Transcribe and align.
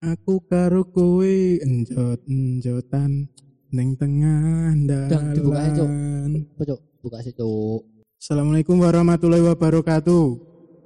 Aku 0.00 0.40
karo 0.48 0.80
kowe 0.88 1.28
enjot-enjotan 1.60 3.28
ning 3.68 3.92
tengah 4.00 4.72
Dang, 4.88 5.36
dibuka 5.36 5.60
aja, 5.60 5.84
Cuk. 5.84 5.88
dalan. 5.92 6.30
Cuk? 6.56 6.80
Buka 7.04 7.20
sih, 7.20 7.36
Cuk. 7.36 7.84
Assalamualaikum 8.16 8.80
warahmatullahi 8.80 9.44
wabarakatuh. 9.44 10.24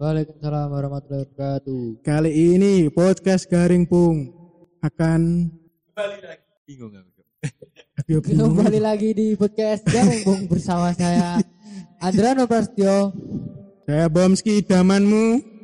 Waalaikumsalam 0.02 0.66
warahmatullahi 0.66 1.30
wabarakatuh. 1.30 2.02
Kali 2.02 2.30
ini 2.58 2.90
podcast 2.90 3.46
Garing 3.46 3.86
Pung 3.86 4.34
akan 4.82 5.46
bingung 6.66 6.90
aku 6.98 7.10
Cuk. 7.14 7.26
Ayo, 8.10 8.18
bingung. 8.18 8.50
Kembali 8.50 8.82
lagi 8.82 9.14
di 9.14 9.38
podcast 9.38 9.86
Gareng 9.86 10.26
Bung 10.26 10.50
bersama 10.50 10.90
saya 10.90 11.38
Andrano 12.02 12.50
Prasetyo. 12.50 13.14
Saya 13.86 14.10
Bomski 14.10 14.58
idamanmu. 14.58 15.54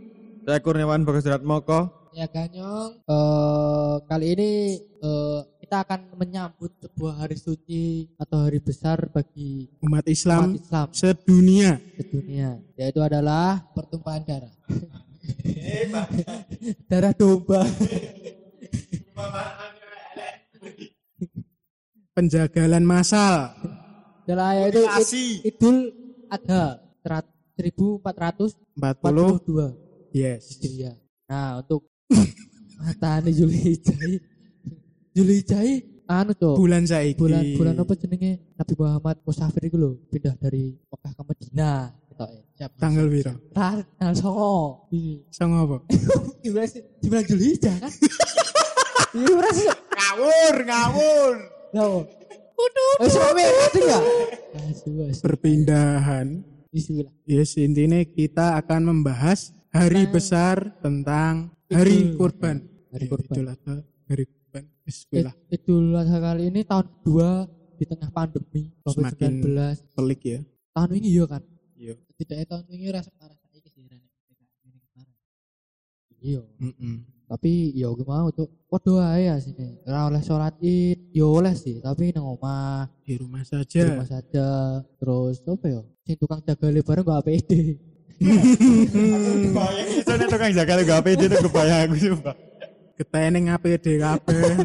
saya 0.46 0.62
Kurniawan 0.62 1.02
Bagasrat 1.02 1.42
Moko 1.42 1.99
Ya 2.10 2.26
Ganyong. 2.26 3.06
Eh 3.06 3.94
kali 4.10 4.26
ini 4.34 4.50
eh, 4.82 5.40
kita 5.62 5.86
akan 5.86 6.18
menyambut 6.18 6.74
sebuah 6.82 7.22
hari 7.22 7.38
suci 7.38 8.10
atau 8.18 8.42
hari 8.42 8.58
besar 8.58 9.06
bagi 9.14 9.70
Umat 9.78 10.02
Islam 10.10 10.50
umat 10.50 10.58
Islam 10.58 10.86
sedunia. 10.90 11.78
sedunia, 11.94 12.58
yaitu 12.74 12.98
adalah 12.98 13.62
pertumpahan 13.70 14.26
darah. 14.26 14.54
darah 16.90 17.14
domba. 17.14 17.62
Penjagalan 22.10 22.82
massal. 22.82 23.54
Adalah 24.26 24.58
yaitu. 24.58 24.82
Id- 24.82 25.54
Idul 25.54 25.76
Adha 26.26 26.82
serat- 27.06 27.30
1442 27.60 28.56
40 28.74 30.16
yes. 30.16 30.58
Hijriah. 30.58 30.96
Nah, 31.30 31.62
untuk 31.62 31.86
mata 32.76 33.20
nih 33.20 33.34
Juli 33.34 33.76
Jai. 33.78 34.12
Juli 35.10 35.38
Jai 35.42 35.70
anu 36.06 36.34
tuh 36.34 36.58
Bulan 36.58 36.82
saiki. 36.82 37.14
bulan 37.14 37.44
bulan 37.54 37.74
apa 37.78 37.92
jenenge 37.94 38.30
Nabi 38.56 38.74
Muhammad 38.74 39.16
musafir 39.22 39.62
iku 39.62 39.76
lho 39.78 39.90
pindah 40.10 40.34
dari 40.36 40.74
Mekah 40.90 41.12
ke 41.14 41.22
Madinah 41.22 41.80
gitu 42.08 42.24
ya. 42.26 42.42
Siap. 42.60 42.70
Tanggal 42.76 43.06
piro? 43.06 43.32
Tanggal 43.54 43.78
tanggal 43.94 44.14
songo. 44.18 44.54
Iya. 44.90 45.16
Songo 45.30 45.56
apa? 45.64 45.76
Di 46.42 46.48
bulan 46.50 46.68
di 46.72 47.06
bulan 47.06 47.24
Juli 47.24 47.48
kan. 47.56 47.78
Iya 49.10 49.32
beras. 49.34 49.58
ngawur 49.90 50.54
ngawur 50.64 51.34
Lah. 51.70 52.02
Kudu. 52.50 52.86
Oh, 53.00 53.08
sampe 53.08 53.40
ngerti 53.40 53.80
ya? 53.86 53.98
Perpindahan. 55.16 56.26
Bismillah. 56.70 57.10
Yes, 57.24 57.56
intinya 57.56 57.98
kita 58.02 58.58
akan 58.58 58.90
membahas 58.92 59.50
hari 59.70 60.04
besar 60.06 60.74
tentang 60.78 61.54
hari 61.70 61.96
kurban. 62.18 62.56
Hari 62.90 63.06
kurban. 63.06 63.34
Idul 63.34 63.48
Adha, 63.48 63.74
hari 64.10 64.24
kurban. 64.26 64.64
Bismillah. 64.82 65.34
Id- 65.48 65.62
Idul 65.62 65.86
Adha 65.94 66.18
kali 66.18 66.42
ini 66.50 66.60
tahun 66.66 66.86
kedua 66.90 67.28
di 67.78 67.84
tengah 67.86 68.10
pandemi 68.10 68.62
Semakin- 68.84 69.40
COVID-19. 69.40 69.96
Pelik 69.96 70.20
ya. 70.26 70.40
Tahun 70.70 70.90
ini 70.94 71.06
iya 71.08 71.24
kan? 71.26 71.42
Iya. 71.74 71.94
Tidaknya 72.18 72.46
tahun 72.46 72.64
ini 72.68 72.84
rasa 72.92 73.10
parah 73.16 73.38
saiki 73.48 73.70
sih. 73.70 73.82
Iya. 76.20 76.44
Mm-mm. 76.60 77.00
Tapi 77.24 77.72
ya 77.72 77.88
gimana 77.94 78.28
tuh? 78.34 78.50
Waduh 78.68 79.00
ae 79.00 79.30
ya 79.30 79.38
sini. 79.40 79.78
Ora 79.86 80.10
oleh 80.10 80.20
sholat 80.20 80.52
id, 80.60 81.14
ya 81.14 81.24
oleh 81.24 81.54
sih, 81.54 81.78
tapi 81.80 82.10
nang 82.10 82.26
omah, 82.36 82.90
Di 83.06 83.14
rumah 83.16 83.40
di 83.40 83.48
saja. 83.48 83.86
rumah 83.88 84.04
saja. 84.04 84.46
Terus 84.98 85.40
apa 85.46 85.66
ya? 85.70 85.80
Sing 86.04 86.18
tukang 86.18 86.42
jaga 86.42 86.66
lebaran 86.68 87.06
gak 87.06 87.22
pede. 87.24 87.78
Soalnya 90.04 90.26
tukang 90.28 90.52
jaga 90.52 90.72
lu 90.76 90.82
gak 90.84 91.02
pede 91.08 91.24
tuh 91.32 91.40
kebayang 91.48 91.88
aku 91.88 91.96
sumpah 91.96 92.36
Keteneng 93.00 93.48
APD 93.56 93.96
kabeh. 93.96 94.60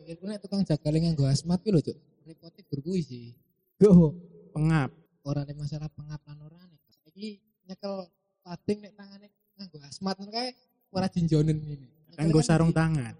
Mikirku 0.00 0.24
nek 0.24 0.40
tukang 0.40 0.64
jagal 0.64 0.96
nganggo 0.96 1.28
asmat 1.28 1.60
ki 1.60 1.76
lho, 1.76 1.84
Cuk. 1.84 1.92
Repote 2.24 2.64
gur 2.72 2.80
kuwi 2.80 3.04
sih. 3.04 3.36
Go. 3.76 4.16
Pengap. 4.56 4.96
Ora 5.20 5.44
nek 5.44 5.60
masalah 5.60 5.92
pengapan 5.92 6.40
ora 6.40 6.56
nek. 6.56 6.80
Saiki 6.88 7.36
nyekel 7.68 8.08
pating 8.40 8.80
nek 8.80 8.96
tangane 8.96 9.28
nganggo 9.60 9.78
asmat 9.84 10.16
kan 10.16 10.28
kae 10.32 10.56
ora 10.88 11.04
jinjonen 11.12 11.52
ngene. 11.52 11.88
Kanggo 12.16 12.40
sarung 12.40 12.72
tangan. 12.72 13.12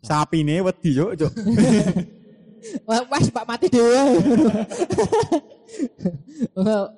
Sapi 0.00 0.40
nih 0.40 0.64
wedi 0.64 0.90
Cuk 0.96 1.12
Wah, 1.14 1.30
Wes 2.86 3.26
Pak 3.30 3.44
mati 3.46 3.66
dhewe. 3.68 4.02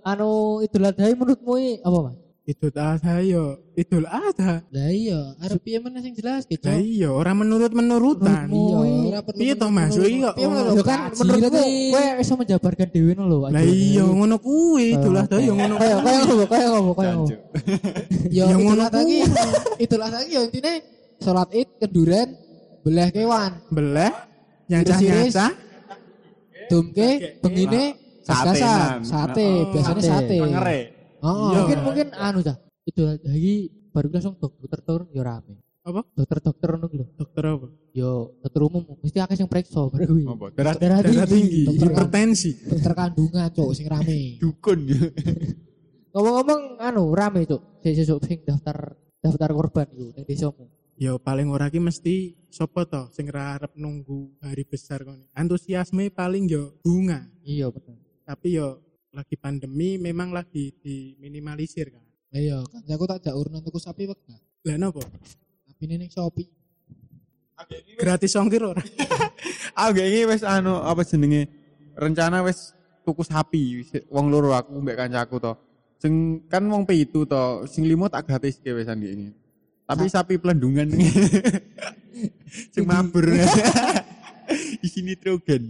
anu 0.05 0.61
Idul 0.65 0.85
Adha 0.89 1.09
menurutmu 1.15 1.55
apa, 1.85 1.99
Mas? 2.11 2.17
Idul 2.45 2.77
Adha 2.77 3.25
yo. 3.25 3.57
Idul 3.73 4.05
Adha. 4.05 4.61
Lah 4.69 4.89
iya, 4.93 5.33
arep 5.41 5.65
piye 5.65 5.81
meneh 5.81 6.05
sing 6.05 6.13
jelas 6.13 6.45
ki, 6.45 6.61
Lah 6.61 6.77
iya, 6.77 7.09
orang 7.09 7.41
menurut-menurutan. 7.41 8.53
Iya, 8.53 8.77
ora 8.85 9.21
perlu. 9.25 9.41
Piye 9.41 9.55
to 9.57 9.67
Mas? 9.73 9.97
Iki 9.97 10.19
kok 10.21 10.35
kan 10.85 11.09
berarti. 11.17 11.65
kowe 11.89 12.05
iso 12.21 12.33
menjabarkan 12.37 12.89
dhewe 12.93 13.13
no 13.17 13.25
lho. 13.33 13.49
Lah 13.49 13.65
iya 13.65 14.05
ngono 14.05 14.37
kuwi, 14.37 15.01
Idul 15.01 15.17
Adha 15.17 15.41
yo 15.41 15.57
ngono. 15.57 15.75
Kayak 15.81 15.99
kayak 16.05 16.21
ngopo, 16.29 16.45
kayak 16.45 16.69
ngopo, 16.69 16.93
kayak 16.93 17.15
ngopo. 17.17 17.29
Cuk. 17.33 17.41
Ya 18.29 18.45
ngono 18.53 18.81
Adha 18.85 19.01
ki, 19.09 19.19
Idul 19.81 20.03
Adha 20.05 20.19
ki 20.29 20.33
ya 20.37 20.41
intine 20.45 20.73
salat 21.25 21.49
Id 21.57 21.69
kenduren 21.81 22.29
belah 22.85 23.09
kewan. 23.09 23.53
Belah 23.73 24.13
yang 24.67 24.81
Iris-iris. 24.81 25.33
nyacah 25.33 25.53
Dumke 26.65 27.09
bengine 27.39 27.83
Sate, 28.25 28.57
Nan. 28.57 29.05
sate, 29.05 29.45
Oh, 29.45 29.69
biasanya 29.69 30.01
sate. 30.03 30.37
Oh. 31.21 31.53
Mungkin 31.53 31.79
mungkin 31.85 32.07
anu 32.11 32.41
dah. 32.41 32.57
Adha 32.87 33.13
iki 33.31 33.55
baru 33.91 34.09
langsung 34.09 34.33
dokter-dokter 34.35 35.13
yo 35.13 35.21
rame. 35.21 35.61
Apa? 35.83 36.01
Dokter-dokter 36.11 36.69
ngono 36.73 36.89
lho. 36.91 37.05
dokter 37.15 37.45
apa? 37.45 37.69
Yo 37.93 38.33
dokter 38.41 38.61
umum 38.61 38.81
mesti 38.99 39.21
akeh 39.21 39.37
sing 39.37 39.45
periksa 39.45 39.85
baru 39.85 40.09
kuwi. 40.09 40.25
apa 40.25 40.47
darah 40.51 40.73
Darah 40.75 40.99
Darah 40.99 41.29
tinggi, 41.29 41.69
Dokter- 41.69 41.85
hipertensi. 41.87 42.51
dokter 42.65 42.93
kandungan 42.93 43.45
cok 43.47 43.71
sing 43.71 43.87
rame. 43.87 44.21
dukun 44.43 44.79
ya 44.89 45.01
Ngomong-ngomong 46.11 46.61
anu 46.79 47.03
rame. 47.11 47.45
Sing 47.79 47.93
sesuk 47.93 48.25
sing 48.25 48.41
daftar 48.41 48.97
daftar 49.19 49.51
korban 49.53 49.85
iku 49.91 50.13
ning 50.13 50.25
desamu. 50.25 50.65
Ya 50.95 51.19
paling 51.19 51.51
ora 51.51 51.67
ki 51.71 51.83
mesti 51.83 52.39
sapa 52.55 52.87
to 52.87 53.11
sing 53.11 53.27
ra 53.27 53.59
arep 53.59 53.75
nunggu 53.75 54.39
hari 54.39 54.63
besar 54.63 55.03
kon. 55.03 55.27
Antusiasme 55.35 56.07
paling 56.15 56.47
yo 56.47 56.79
bunga. 56.87 57.27
Iya 57.43 57.71
bener. 57.75 57.99
Tapi 58.23 58.59
yo 58.59 58.79
lagi 59.11 59.35
pandemi 59.35 59.99
memang 59.99 60.31
lagi 60.31 60.75
diminimalisir 60.79 61.91
kan. 61.91 62.05
Iya, 62.35 62.67
kan 62.67 62.83
aku 62.83 63.07
tak 63.07 63.31
jak 63.31 63.35
urunan 63.35 63.63
tuku 63.63 63.79
sapi 63.79 64.11
wegah. 64.11 64.39
Lah 64.67 64.75
napa? 64.75 65.07
Tapi 65.71 65.83
ini 65.87 66.03
ning 66.03 66.11
Shopee. 66.11 66.51
Gratis 67.95 68.35
ongkir 68.35 68.67
ora? 68.67 68.83
aku 69.79 69.91
gak 69.99 70.09
ini 70.11 70.27
wes 70.27 70.43
anu 70.43 70.83
apa 70.83 71.03
jenenge 71.07 71.47
rencana 71.95 72.43
wes 72.43 72.75
tuku 73.07 73.23
sapi 73.23 73.83
Wis- 73.83 74.07
wong 74.11 74.31
loro 74.31 74.55
aku 74.55 74.79
mbek 74.83 74.99
kancaku 74.99 75.39
to 75.39 75.53
sing 75.99 76.45
kan 76.51 76.67
wong 76.67 76.87
pitu 76.87 77.27
to 77.27 77.67
sing 77.71 77.87
limo 77.87 78.11
tak 78.11 78.27
gratis 78.27 78.59
ke 78.59 78.75
wesan 78.75 79.03
ini 79.03 79.31
tapi 79.85 80.09
sapi 80.09 80.35
pelendungan 80.41 80.89
sing 82.73 82.85
mabur 82.85 83.25
isi 84.85 85.01
nitrogen 85.01 85.69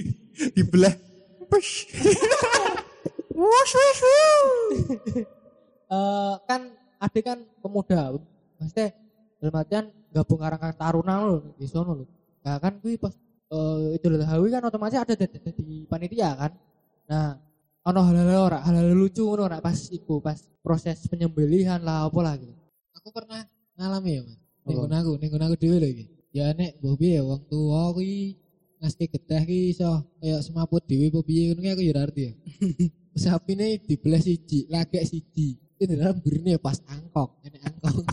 dibelah 0.56 0.94
push 1.46 1.90
Wush 3.36 3.72
wush 3.76 4.00
wush. 4.00 5.28
Eh 5.92 6.34
kan 6.48 6.72
adik 6.96 7.20
kan 7.28 7.38
pemuda. 7.60 8.16
Maksudnya 8.56 8.96
dalam 9.36 9.54
artian 9.60 9.84
gabung 10.08 10.40
karang 10.40 10.56
karang 10.56 10.78
taruna 10.80 11.14
lho 11.20 11.52
di 11.60 11.68
sono 11.68 12.00
lho. 12.00 12.04
Nah 12.40 12.56
kan 12.56 12.80
kuwi 12.80 12.96
pas 12.96 13.12
eh 13.52 14.00
Idul 14.00 14.16
Adha 14.16 14.40
kuwi 14.40 14.48
kan 14.56 14.64
otomatis 14.64 14.96
ada 14.96 15.12
di, 15.12 15.28
di- 15.28 15.52
di 15.52 15.76
panitia 15.84 16.32
kan. 16.32 16.52
Nah, 17.12 17.36
ono 17.84 18.00
hal-hal 18.08 18.40
ora, 18.40 18.58
hal-hal 18.64 18.96
lucu 18.96 19.20
ngono 19.28 19.52
ora 19.52 19.60
pas 19.60 19.76
iku 19.92 20.16
pas 20.24 20.40
proses 20.64 20.96
penyembelihan 21.04 21.78
lah 21.84 22.08
apa 22.08 22.18
lah 22.24 22.34
gitu. 22.40 22.56
Aku 22.96 23.12
pernah 23.12 23.44
ngalami 23.76 24.10
ya, 24.16 24.22
Mas. 24.24 24.38
Ning 24.66 24.76
aku, 24.90 25.12
ning 25.20 25.30
aku 25.30 25.56
dhewe 25.56 25.76
lho 25.78 25.88
iki. 25.88 26.04
Ya 26.36 26.52
nek 26.52 26.76
mbok 26.82 26.94
piye 27.00 27.20
wong 27.22 27.42
tuwa 27.48 27.94
kuwi 27.96 28.36
ngaske 28.76 29.08
geteh 29.08 29.42
ki 29.48 29.72
iso 29.72 29.88
kaya 30.20 30.36
semaput 30.44 30.84
dhewe 30.84 31.08
apa 31.08 31.20
piye 31.24 31.48
ngono 31.48 31.64
aku 31.64 31.82
ya 31.84 31.92
ora 31.94 32.02
ngerti 32.04 32.22
ya. 32.26 32.32
Sapine 33.22 33.80
dibelah 33.80 34.20
siji, 34.20 34.68
lagek 34.68 35.00
siji. 35.08 35.56
Ini 35.80 35.92
dalam 35.96 36.20
burine 36.20 36.60
pas 36.60 36.76
angkok, 36.84 37.40
enek 37.40 37.62
angkok. 37.64 38.04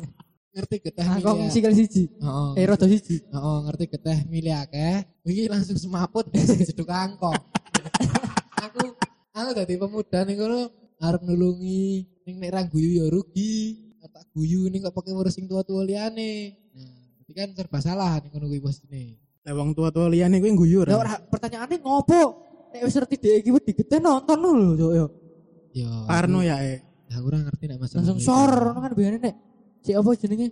ngerti 0.54 0.76
geteh 0.84 1.06
Nah, 1.08 1.18
kok 1.18 1.34
milih- 1.34 1.50
sikil 1.50 1.72
siji. 1.74 2.02
Heeh. 2.22 2.50
Eh 2.60 2.64
rada 2.68 2.86
siji. 2.86 3.16
Heeh, 3.26 3.56
ngerti 3.66 3.84
geteh 3.90 4.18
milih 4.30 4.54
akeh. 4.54 4.96
Iki 5.26 5.42
langsung 5.50 5.78
semaput 5.80 6.28
sing 6.48 6.62
jeduk 6.62 6.90
angkok. 6.92 7.34
aku 8.54 8.94
aku 9.32 9.50
dadi 9.56 9.74
pemuda 9.74 10.22
ning 10.22 10.38
kono 10.38 10.70
arep 11.02 11.22
nulungi 11.26 12.06
ning 12.22 12.36
nek 12.38 12.50
ra 12.54 12.62
guyu 12.62 13.02
ya 13.02 13.06
rugi. 13.10 13.90
Tak 14.02 14.26
guyu 14.34 14.66
ning 14.66 14.82
kok 14.82 14.94
pakai 14.98 15.14
ngurus 15.14 15.34
sing 15.38 15.46
tua-tua 15.46 15.86
liyane. 15.86 16.58
Nah, 16.74 17.14
berarti 17.22 17.32
kan 17.38 17.48
serba 17.54 17.78
salah 17.78 18.18
ning 18.18 18.34
kono 18.34 18.50
kuwi 18.50 18.58
posine. 18.58 19.14
Lah 19.46 19.52
wong 19.54 19.78
tua-tua 19.78 20.10
liyane 20.10 20.42
kuwi 20.42 20.52
guyu 20.58 20.82
Lah 20.82 20.98
ora? 20.98 20.98
ora 21.06 21.14
pertanyaannya 21.22 21.78
ngopo? 21.78 22.20
Nek 22.74 22.80
wis 22.82 22.94
ngerti 22.98 23.16
dhek 23.20 23.36
iki 23.46 23.50
wis 23.54 23.64
digete 23.68 23.96
nonton 24.02 24.38
lho 24.42 24.74
Cuk, 24.74 24.92
yo. 24.96 25.06
Ya. 25.70 25.92
Parno 26.08 26.42
ya 26.42 26.58
eh. 26.66 26.82
Aku 27.12 27.28
ora 27.30 27.44
ngerti 27.46 27.64
nek 27.70 27.78
masalah. 27.78 28.00
Langsung 28.02 28.18
sor 28.18 28.52
ngono 28.74 28.80
kan 28.80 28.92
nek 28.96 29.34
si 29.84 29.90
apa 29.94 30.08
jenenge? 30.18 30.48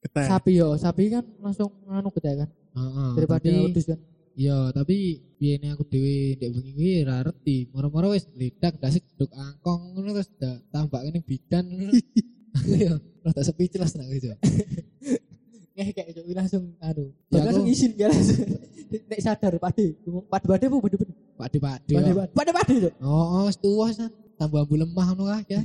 Ketek. 0.00 0.24
Sapi 0.30 0.52
yo, 0.54 0.68
sapi 0.78 1.02
kan 1.10 1.24
langsung 1.42 1.68
nganu 1.84 2.08
gede 2.16 2.32
kan. 2.46 2.48
Heeh. 2.48 3.10
Daripada 3.18 3.44
tapi- 3.44 3.64
wedhus 3.66 3.86
kan. 3.88 4.00
Iya, 4.36 4.68
tapi 4.68 4.96
biyene 5.40 5.72
aku 5.72 5.88
dhewe 5.88 6.36
ndek 6.36 6.50
bengi 6.52 6.72
kuwi 6.76 6.92
ra 7.08 7.24
ngerti. 7.24 7.72
Moro-moro 7.72 8.12
wis 8.12 8.28
ledak 8.36 8.76
dasik 8.76 9.08
duduk 9.16 9.32
angkong 9.32 9.96
ngono 9.96 10.12
terus 10.12 10.28
da 10.36 10.60
tambah 10.68 11.00
kene 11.00 11.24
bidan 11.24 11.64
ngono. 11.72 11.92
Iya, 12.76 12.92
rada 13.22 13.42
speechless 13.42 13.94
nak 13.94 14.06
gitu. 14.08 14.32
Ngekek 15.76 16.06
cok 16.16 16.24
langsung 16.32 16.64
anu. 16.80 17.12
Ya, 17.28 17.44
langsung 17.44 17.64
aku- 17.68 17.72
isin 17.72 17.92
ya 17.94 18.08
langsung. 18.08 18.48
Nek 18.86 19.20
sadar 19.20 19.52
pade. 19.56 19.92
Pade 20.26 20.46
pade 20.46 20.64
apa 20.64 20.76
pade 20.80 20.96
pade? 20.96 21.12
Pade-pade. 21.36 21.92
Pade 21.92 22.10
kok. 22.10 22.16
pade. 22.16 22.32
Pade 22.32 22.50
pade 22.50 22.74
cok. 22.88 22.92
Oh, 23.04 23.44
oh, 23.52 23.88
san. 23.92 24.08
Tambah 24.36 24.64
ambu 24.64 24.74
lemah 24.74 25.06
ngono 25.12 25.24
kah 25.28 25.40
ya. 25.52 25.60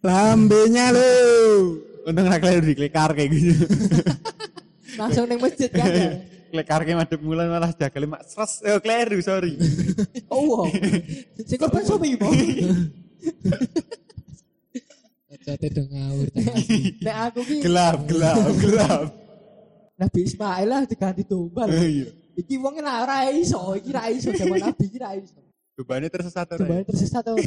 Lambenya 0.00 0.90
lo. 0.90 1.06
Untung 2.02 2.26
ra 2.26 2.38
kleru 2.38 2.62
diklekar 2.62 3.14
kayak 3.14 3.30
gitu. 3.30 3.54
Langsung 4.94 5.26
neng 5.26 5.38
masjid 5.38 5.70
kan. 5.70 5.86
ya. 5.86 6.10
Klekar 6.52 6.84
kayak 6.84 6.98
madep 7.00 7.18
mulan 7.18 7.48
malah 7.48 7.72
jagal 7.72 8.04
mak 8.04 8.22
stres. 8.28 8.60
Eh 8.60 8.78
kleru 8.78 9.18
sorry. 9.18 9.56
Oh 10.28 10.42
wow. 10.44 10.66
Si 11.40 11.56
korban 11.56 11.82
sapa 11.82 12.04
iki, 12.04 12.18
Mo? 15.42 15.46
Cate 15.50 15.66
do 15.74 15.82
ngawur. 15.90 16.28
Nek 17.06 17.16
aku 17.26 17.40
ki 17.42 17.56
Gelap, 17.66 17.98
gelap, 18.06 18.38
gelap. 18.62 19.02
Nabi 19.98 20.18
Ismail 20.22 20.66
lah 20.70 20.82
diganti 20.86 21.22
domba. 21.26 21.66
Iya. 21.66 22.14
Iki 22.38 22.54
wong 22.62 22.80
ora 22.80 23.02
ora 23.04 23.16
iso, 23.28 23.74
iki 23.76 23.90
ra 23.90 24.08
iso 24.08 24.30
zaman 24.32 24.62
Nabi 24.62 24.84
iki 24.86 24.98
ra 25.02 25.18
iso. 25.18 25.36
Bebannya 25.74 26.08
tersesat 26.08 26.46
ora. 26.54 26.62
Coba 26.62 26.86
tersesat 26.86 27.24
ora. 27.26 27.42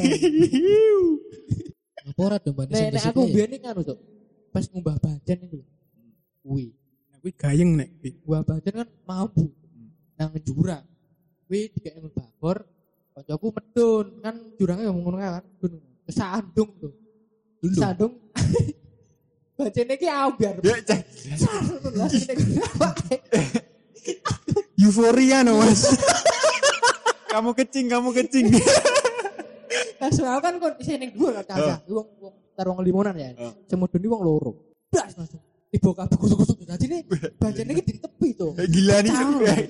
Apa 2.05 2.21
ora 2.21 2.37
dombane 2.37 2.69
Nek 2.69 2.79
sing 2.79 2.91
nek 2.93 3.03
aku 3.15 3.21
biyen 3.31 3.51
iki 3.55 3.65
anu 3.65 3.81
Cuk. 3.81 3.99
Pas 4.51 4.65
ngumbah 4.69 4.95
badan 4.99 5.37
iku 5.41 5.55
lho. 5.59 5.65
Kuwi, 6.45 6.65
Kuwi 7.23 7.31
gayeng 7.33 7.71
nek. 7.79 7.89
Ki. 8.03 8.09
ngumbah 8.21 8.43
badan 8.43 8.73
kan 8.83 8.89
mampu. 9.07 9.45
Nang 10.19 10.31
jurang. 10.43 10.85
Kuwi 11.47 11.71
dikek 11.71 11.97
mbabor, 11.97 12.67
kancaku 13.15 13.47
medun, 13.55 14.05
kan 14.21 14.35
jurangnya 14.59 14.91
ngono 14.91 15.17
kan. 15.17 15.43
Kesandung 16.05 16.71
tuh. 16.77 17.04
Kesandung. 17.73 18.13
Bacane 19.57 19.93
iki 19.95 20.07
ambiar. 20.11 20.55
Ya 20.59 20.75
cek. 20.83 20.99
Euforia 24.75 25.41
no 25.41 25.63
mas. 25.63 25.87
kamu 27.31 27.51
kecing, 27.55 27.85
kamu 27.87 28.09
kecing. 28.11 28.45
Langsung 29.99 30.27
aku 30.27 30.41
kan 30.43 30.55
kondisi 30.59 30.99
ning 30.99 31.15
dhuwur 31.15 31.39
kan 31.39 31.47
cacah. 31.47 31.79
Wong 31.87 32.07
wong 32.19 32.35
tar 32.51 32.67
wong 32.67 32.79
limonan 32.83 33.15
ya. 33.15 33.31
Oh. 33.39 33.55
Semudun 33.65 34.03
wong 34.11 34.21
loro. 34.23 34.51
Blas 34.91 35.15
langsung. 35.15 35.39
Tiba 35.71 35.91
kabeh 35.91 36.15
kusuk-kusuk. 36.19 36.63
Dadi 36.67 36.85
ne 36.91 36.97
bajane 37.39 37.71
iki 37.75 37.83
di 37.83 37.93
tepi 37.99 38.29
to. 38.35 38.55
Eh, 38.55 38.67
Gila 38.67 39.03
nih, 39.03 39.11
Tahu. 39.11 39.33
eh. 39.43 39.67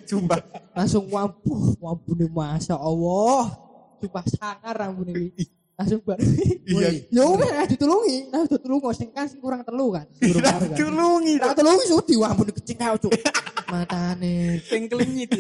Langsung 0.74 1.06
wampuh, 1.10 1.78
wampune 1.82 2.26
masya 2.30 2.78
Allah. 2.78 3.54
Sumpah 4.02 4.26
sangar 4.30 4.74
rambune 4.74 5.14
iki. 5.34 5.46
Langsung 5.75 6.00
bar. 6.07 6.16
Iya. 6.63 7.04
Ya 7.12 7.24
wis 7.36 7.51
ah, 7.51 7.68
ditulungi. 7.68 8.31
Nah 8.31 8.48
ditulungi 8.48 8.95
sing 8.95 9.12
kan 9.12 9.27
sing 9.27 9.44
kurang 9.44 9.60
telu 9.68 9.92
kan. 9.92 10.07
Durung 10.24 10.39
karo 10.39 10.66
kan. 10.72 10.77
Tulungi. 10.80 11.33
Tak 11.36 11.51
tulungi 11.60 11.86
sudi 11.92 12.16
wampune 12.16 12.51
kecing 12.56 12.80
kau 12.80 12.95
cuk. 12.95 13.12
Matane. 13.72 14.63
Sing 14.63 14.88
klenyit. 14.88 15.36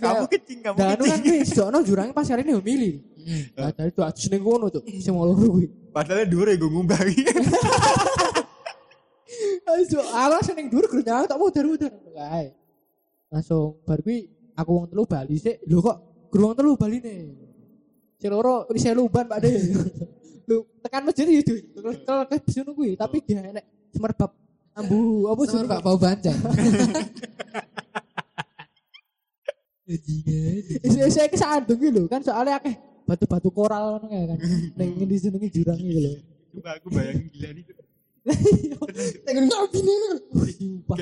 Kamu 0.00 0.24
kecing, 0.32 0.64
kamu 0.64 0.76
Dan 0.80 0.96
kan 1.04 1.20
wis 1.20 1.52
dokno 1.52 1.84
jurangnya 1.84 2.16
pas 2.16 2.24
hari 2.32 2.48
ini 2.48 2.56
milih. 2.56 2.94
Nah, 3.60 3.72
dari 3.76 3.92
itu 3.92 4.00
atus 4.00 4.24
ning 4.32 4.40
kono 4.40 4.72
cuk. 4.72 4.88
Sing 4.88 5.12
loro 5.12 5.36
kuwi. 5.36 5.68
Padahal 5.92 6.24
dure 6.24 6.56
gue 6.56 6.70
ngumbangi. 6.72 7.20
Ayo, 9.64 10.00
aku 10.00 10.28
langsung 10.32 10.56
ning 10.56 10.68
dhuwur 10.72 10.88
aku 10.88 11.28
tak 11.28 11.36
muter-muter. 11.36 11.92
Kae. 11.92 12.56
Langsung 13.28 13.84
bar 13.84 14.00
kuwi 14.00 14.32
aku 14.56 14.70
wong 14.72 14.86
telu 14.88 15.04
bali 15.04 15.36
sik. 15.36 15.60
Lho 15.68 15.84
kok 15.84 15.96
guru 16.32 16.42
wong 16.48 16.56
telu 16.56 16.72
baline. 16.80 17.43
Si 18.24 18.32
loro 18.32 18.64
wis 18.72 18.88
luban 18.96 19.28
Pak 19.28 19.36
De. 19.44 19.52
Lu 20.48 20.64
tekan 20.80 21.04
masjid 21.04 21.28
itu. 21.28 21.60
Kalau 22.08 22.24
ke 22.24 22.40
ngono 22.40 22.72
kuwi, 22.72 22.96
tapi 22.96 23.20
dia 23.20 23.44
enek 23.44 23.92
semerbab 23.92 24.32
ambu 24.72 25.28
apa 25.28 25.44
jenenge? 25.44 25.68
Pak 25.68 25.84
Bau 25.84 26.00
Bancan. 26.00 26.32
Saya 31.12 31.28
kesandung 31.28 31.76
iki 31.76 31.92
lho, 31.92 32.08
kan 32.08 32.24
soalnya 32.24 32.56
akeh 32.56 32.72
batu-batu 33.04 33.52
koral 33.52 34.00
ngono 34.00 34.08
kae 34.08 34.24
kan. 34.24 34.38
Ning 34.72 34.88
ngendi 35.04 35.16
jenenge 35.20 35.48
jurang 35.52 35.76
iki 35.76 36.00
lho. 36.00 36.16
Coba 36.56 36.80
aku 36.80 36.88
bayangin 36.96 37.28
gila 37.28 37.52
nih. 37.52 37.64
Ning 39.28 39.36
ngapi 39.52 39.78
ngono. 39.84 40.16
Sumpah. 40.48 40.96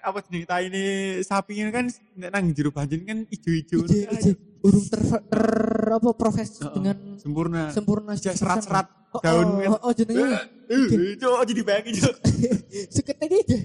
Apa 0.00 0.24
jenis 0.24 0.48
tai 0.48 0.72
ini 0.72 0.84
sapi 1.20 1.60
ini 1.60 1.68
kan 1.68 1.92
nek 2.16 2.32
nang 2.32 2.56
jero 2.56 2.72
banjir 2.72 3.04
kan 3.04 3.28
ijo-ijo. 3.28 3.84
Ije, 3.84 4.32
ije. 4.64 4.66
Urung 4.66 4.84
ter, 4.88 5.00
ter 5.22 5.44
apa 5.92 6.08
profes 6.12 6.56
Heeh. 6.56 6.72
dengan 6.72 6.96
Sempurna. 7.14 7.62
sempurna 7.68 8.12
Aja 8.12 8.32
serat-serat 8.32 8.88
Oh, 9.14 9.22
daun 9.22 9.62
oh, 9.62 9.78
oh, 9.78 9.80
oh, 9.80 9.92
jenenge 9.94 10.26
Eh, 10.66 11.14
Cok, 11.14 11.44
jadi 11.46 11.60
bayangin 11.62 11.94
cok. 12.00 12.14
sekete 12.96 13.24
iki. 13.30 13.58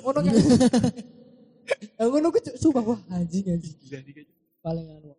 Ngono 0.00 0.18
kan. 0.22 0.32
Ya 1.98 2.08
ngono 2.08 2.32
ku 2.32 2.40
Cuk, 2.40 2.56
sumpah 2.56 2.80
wah 2.80 2.96
anjing 3.10 3.44
anjing 3.44 3.74
Gila 3.76 4.00
kayaknya. 4.00 4.32
paling 4.58 4.86
anu. 4.88 5.12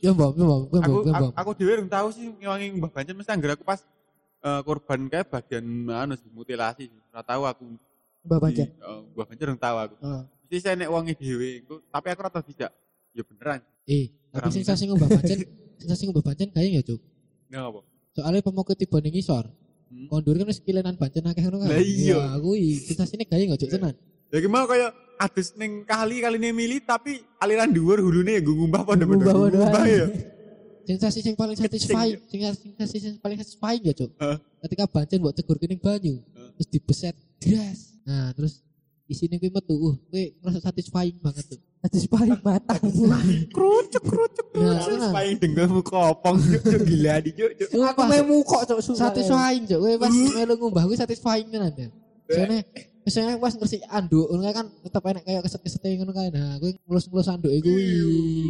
Ya 0.00 0.10
mbak, 0.10 0.32
ya 0.32 0.44
mbak, 0.46 0.60
ya 0.64 0.78
Aku 0.80 0.88
mbak, 0.88 1.04
ya 1.04 1.12
aku, 1.12 1.26
mbak. 1.28 1.32
aku 1.36 1.50
dhewe 1.54 1.72
urung 1.76 1.90
tahu 1.90 2.08
sih 2.08 2.24
ngewangi 2.32 2.66
Mbah 2.74 2.90
Banjar 2.90 3.12
mesti 3.12 3.30
anggar 3.30 3.50
aku 3.52 3.62
pas 3.62 3.84
eh, 4.40 4.60
korban 4.64 5.00
kayak 5.04 5.28
bagian 5.28 5.64
anu 5.92 6.16
sih 6.16 6.30
mutilasi. 6.32 6.88
Ora 7.12 7.20
tahu 7.20 7.42
aku. 7.44 7.64
Di- 7.68 8.72
oh, 8.80 9.04
Mbah 9.12 9.26
Banjar 9.26 9.44
urung 9.44 9.60
tahu 9.60 9.76
aku. 9.76 9.94
Mesti 10.40 10.56
saya 10.56 10.74
nek 10.74 10.88
wangi 10.88 11.12
dhewe 11.12 11.60
tapi 11.92 12.06
aku 12.08 12.20
ora 12.22 12.32
tahu 12.32 12.44
tidak. 12.48 12.72
Ya 13.18 13.26
beneran. 13.26 13.60
Eh, 13.90 14.14
tapi 14.30 14.46
Keramik. 14.46 14.54
sensasi 14.62 14.82
ngubah 14.86 15.08
pancen, 15.10 15.38
sensasi 15.82 16.02
ngubah 16.06 16.22
pancen 16.22 16.48
kayak 16.54 16.70
ya 16.70 16.82
cuk. 16.86 17.00
Nggak 17.50 17.62
apa. 17.66 17.80
Soalnya 18.14 18.40
pemoke 18.46 18.72
tiba 18.78 18.98
ning 19.02 19.14
isor. 19.18 19.50
Hmm. 19.90 20.06
Kondur 20.06 20.38
kan 20.38 20.46
wis 20.46 20.62
kilenan 20.62 20.94
pancen 20.94 21.26
akeh 21.26 21.42
ngono 21.42 21.66
kan. 21.66 21.74
Lah 21.74 21.82
iya. 21.82 22.14
Ya, 22.14 22.38
kuwi 22.38 22.78
sensasine 22.78 23.26
gawe 23.26 23.42
nggak 23.42 23.58
cuk 23.58 23.70
tenan. 23.74 23.94
Ya 24.30 24.38
gimana 24.38 24.70
kayak 24.70 24.90
adus 25.18 25.56
ning 25.58 25.82
kali 25.82 26.22
kali 26.22 26.38
ini 26.38 26.54
mili 26.54 26.78
tapi 26.78 27.18
aliran 27.42 27.74
dhuwur 27.74 27.98
hulune 27.98 28.38
ya 28.38 28.40
gue 28.44 28.54
ngumbah 28.54 28.86
pada 28.86 29.02
padha 29.02 29.32
ngumbah 29.34 29.84
ya. 29.88 30.06
Sensasi 30.88 31.20
yang 31.20 31.36
paling 31.36 31.52
satisfying, 31.52 32.16
sensasi 32.32 32.96
yang 33.02 33.16
paling 33.20 33.36
satisfying 33.42 33.82
ya 33.82 33.92
cuk. 33.98 34.14
Ketika 34.62 34.84
pancen 34.86 35.18
buat 35.20 35.34
tegur 35.34 35.58
kening 35.58 35.82
banyu, 35.82 36.22
Heeh. 36.22 36.50
terus 36.56 36.68
dibeset, 36.70 37.16
dras. 37.42 37.98
Nah, 38.08 38.32
terus 38.32 38.64
isine 39.04 39.36
kuwi 39.36 39.52
metu, 39.52 39.76
uh, 39.76 39.96
kuwi 40.08 40.32
ngerasa 40.40 40.64
satisfying 40.72 41.16
banget 41.20 41.44
tuh. 41.56 41.60
Satisfying 41.78 42.40
matamu. 42.40 42.90
Kerucuk 43.48 44.02
kerucuk 44.02 44.46
Nah, 44.50 44.76
kerucuk. 44.76 44.88
tenan. 44.90 45.10
Paling 45.12 45.36
dengarmu 45.38 45.80
kopong 45.80 46.36
Cuk, 46.36 46.62
cuk, 46.64 46.82
gila 46.82 47.14
di 47.18 47.30
cuk. 47.32 47.50
cuk. 47.54 47.68
Aku 47.70 48.00
memu 48.04 48.36
kok 48.42 48.62
Cuk, 48.66 48.78
satisfying 48.82 49.62
cuk 49.64 49.78
kowe 49.78 49.94
pas 49.96 50.10
melu 50.10 50.54
ngumbah 50.54 50.82
kuwi 50.84 50.96
satisfying 50.96 51.46
tenan 51.48 51.70
ya 51.72 51.88
soalnya 52.28 52.60
misalnya 53.00 53.40
pas 53.40 53.54
ngersi 53.54 53.80
anduk 53.88 54.28
ngono 54.28 54.52
kan 54.52 54.66
tetep 54.84 55.00
enak 55.00 55.22
kayak 55.24 55.40
keset-keset 55.40 55.80
ngono 55.96 56.12
kae 56.12 56.28
nah 56.28 56.58
kuwi 56.58 56.76
ngelus-ngelus 56.78 57.28
anduke 57.30 57.56
kuwi 57.58 57.86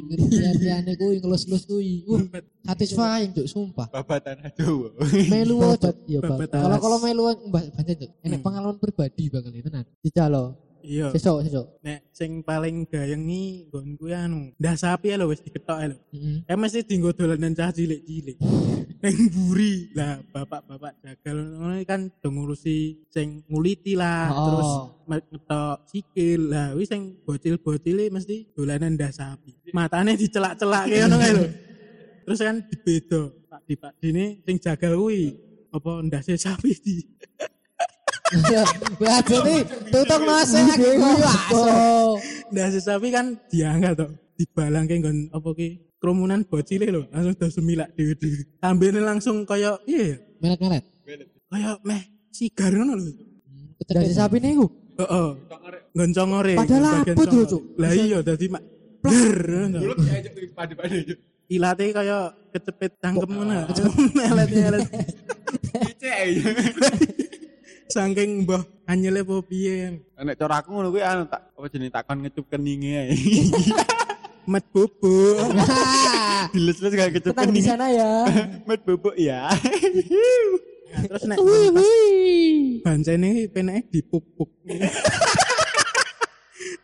ngerti-ngertiane 0.09 0.93
kuwi 0.95 1.17
ngelus-ngelus 1.21 1.65
kuwi 1.65 2.03
uh 2.09 2.19
satisfying 2.65 3.31
cuk 3.31 3.47
sumpah 3.47 3.87
Babatan 3.89 4.43
aja. 4.43 4.67
wo. 4.67 4.91
melu 5.31 5.57
cuk 5.79 5.95
ya 6.07 6.19
Babat 6.19 6.49
babat. 6.49 6.59
kalau 6.59 6.77
kalau 6.81 6.99
melu 6.99 7.23
mbah 7.47 7.63
pancen 7.71 7.97
cuk 7.99 8.11
enek 8.19 8.35
Hmm. 8.35 8.43
pengalaman 8.43 8.77
pribadi 8.77 9.25
bakal 9.29 9.53
ini 9.53 9.63
tenan 9.63 9.85
Dijalo. 10.01 10.45
Iya. 10.83 11.11
Sesuk 11.15 11.43
sesuk. 11.47 11.67
Nek 11.83 12.11
sing 12.15 12.43
paling 12.47 12.87
iki 12.87 13.67
nggon 13.69 13.99
kuwi 13.99 14.15
anu, 14.15 14.55
ndah 14.57 14.75
sapi 14.79 15.15
lho 15.15 15.27
wis 15.29 15.43
diketok 15.43 15.79
lho. 15.91 15.97
heeh 16.15 16.47
Eh 16.47 16.57
mesti 16.57 16.87
dienggo 16.87 17.11
dolanan 17.13 17.55
cah 17.55 17.71
cilik-cilik. 17.75 18.39
Ning 19.03 19.17
buri. 19.31 19.95
Lah 19.95 20.19
bapak-bapak 20.35 20.99
jagal 21.03 21.39
ngono 21.59 21.79
kan 21.87 22.11
do 22.19 22.29
ngurusi 22.35 23.07
sing 23.11 23.47
nguliti 23.47 23.95
lah, 23.95 24.31
Oh. 24.31 24.45
terus 24.47 24.71
ngetok 25.07 25.77
sikil. 25.87 26.41
Lah 26.51 26.69
wis 26.75 26.91
sing 26.91 27.19
bocil-bocile 27.23 28.11
mesti 28.11 28.51
dolanan 28.55 28.95
ndah 28.99 29.11
sapi. 29.15 29.55
Matane 29.71 30.19
dicelak-celak 30.19 30.85
kayak 30.91 31.07
ngono 31.11 31.27
lho. 31.43 31.47
Terus 32.29 32.45
kan 32.45 32.61
dibedo. 32.61 33.23
Pak 33.49 33.65
di 33.65 33.75
Pak 33.81 33.93
Dini 33.97 34.45
sing 34.45 34.61
jagal 34.61 35.01
kuwi 35.01 35.33
apa 35.73 36.05
ndase 36.05 36.37
sapi 36.37 36.77
di 36.77 37.01
Wah, 39.01 39.21
jadi 39.25 39.55
tutup 39.89 40.21
nase 40.21 40.61
lagi 40.61 40.91
Oh. 41.57 42.21
ndase 42.53 42.81
sapi 42.85 43.09
kan 43.09 43.41
diangkat 43.49 43.97
to. 43.97 44.07
Dibalangke 44.37 45.01
nggon 45.01 45.33
apa 45.33 45.49
ki 45.57 45.69
kerumunan 45.99 46.45
bocile 46.47 46.87
lho, 46.93 47.03
langsung 47.11 47.35
do 47.35 47.47
semilak 47.51 47.91
dhewe-dhewe. 47.97 48.47
Ambene 48.63 49.01
langsung 49.03 49.43
kaya 49.43 49.81
iya 49.89 50.15
ya, 50.15 50.17
melet-melet 50.39 50.85
kaya 51.49 51.71
meh 51.83 52.03
sigar 52.31 52.71
ngono 52.71 52.95
lho. 53.01 53.13
Dari 53.89 54.13
sapi 54.13 54.39
niku. 54.39 54.69
Heeh. 55.01 55.29
Nggon 55.97 56.11
congore. 56.15 56.55
Padahal 56.55 56.83
nggon 56.85 57.01
bagian 57.03 57.17
apa 57.17 57.25
tuh. 57.27 57.45
Cuk? 57.49 57.63
Lah 57.81 57.91
iya 57.97 58.19
dadi 58.21 58.47
mak 58.47 58.63
bler. 59.03 59.37
Mulut 59.73 59.99
kayak 60.05 60.23
pade-pade 60.53 60.99
cuk. 61.09 61.19
Ilate 61.49 61.85
kaya 61.97 62.19
kecepet 62.53 62.93
cangkem 63.01 63.31
ngono. 63.33 63.57
Melet-melet. 64.17 64.85
Cek 66.03 66.17
aja. 66.29 66.45
Saking 67.89 68.45
mbah 68.45 68.69
anyele 68.85 69.25
apa 69.25 69.41
piye. 69.41 70.05
Nek 70.21 70.37
cara 70.37 70.61
aku 70.61 70.77
ngono 70.77 70.93
kuwi 70.93 71.01
anu 71.01 71.25
tak 71.25 71.57
apa 71.57 71.67
jenenge 71.73 71.93
takon 71.97 72.21
ngecup 72.21 72.45
keninge 72.53 72.93
ae. 73.09 73.17
Met 74.53 74.65
bubuk. 74.73 75.41
Diles-les 76.53 76.93
gak 76.93 77.13
kecup 77.17 77.33
tenang 77.33 77.53
di 77.53 77.61
kening. 77.61 77.69
sana 77.69 77.89
ya. 77.89 78.29
Met 78.69 78.85
bubuk 78.85 79.17
ya. 79.17 79.49
Terus 80.89 81.25
nek 81.29 81.41
bancene 82.85 83.49
penake 83.49 83.89
dipuk-puk. 83.89 84.53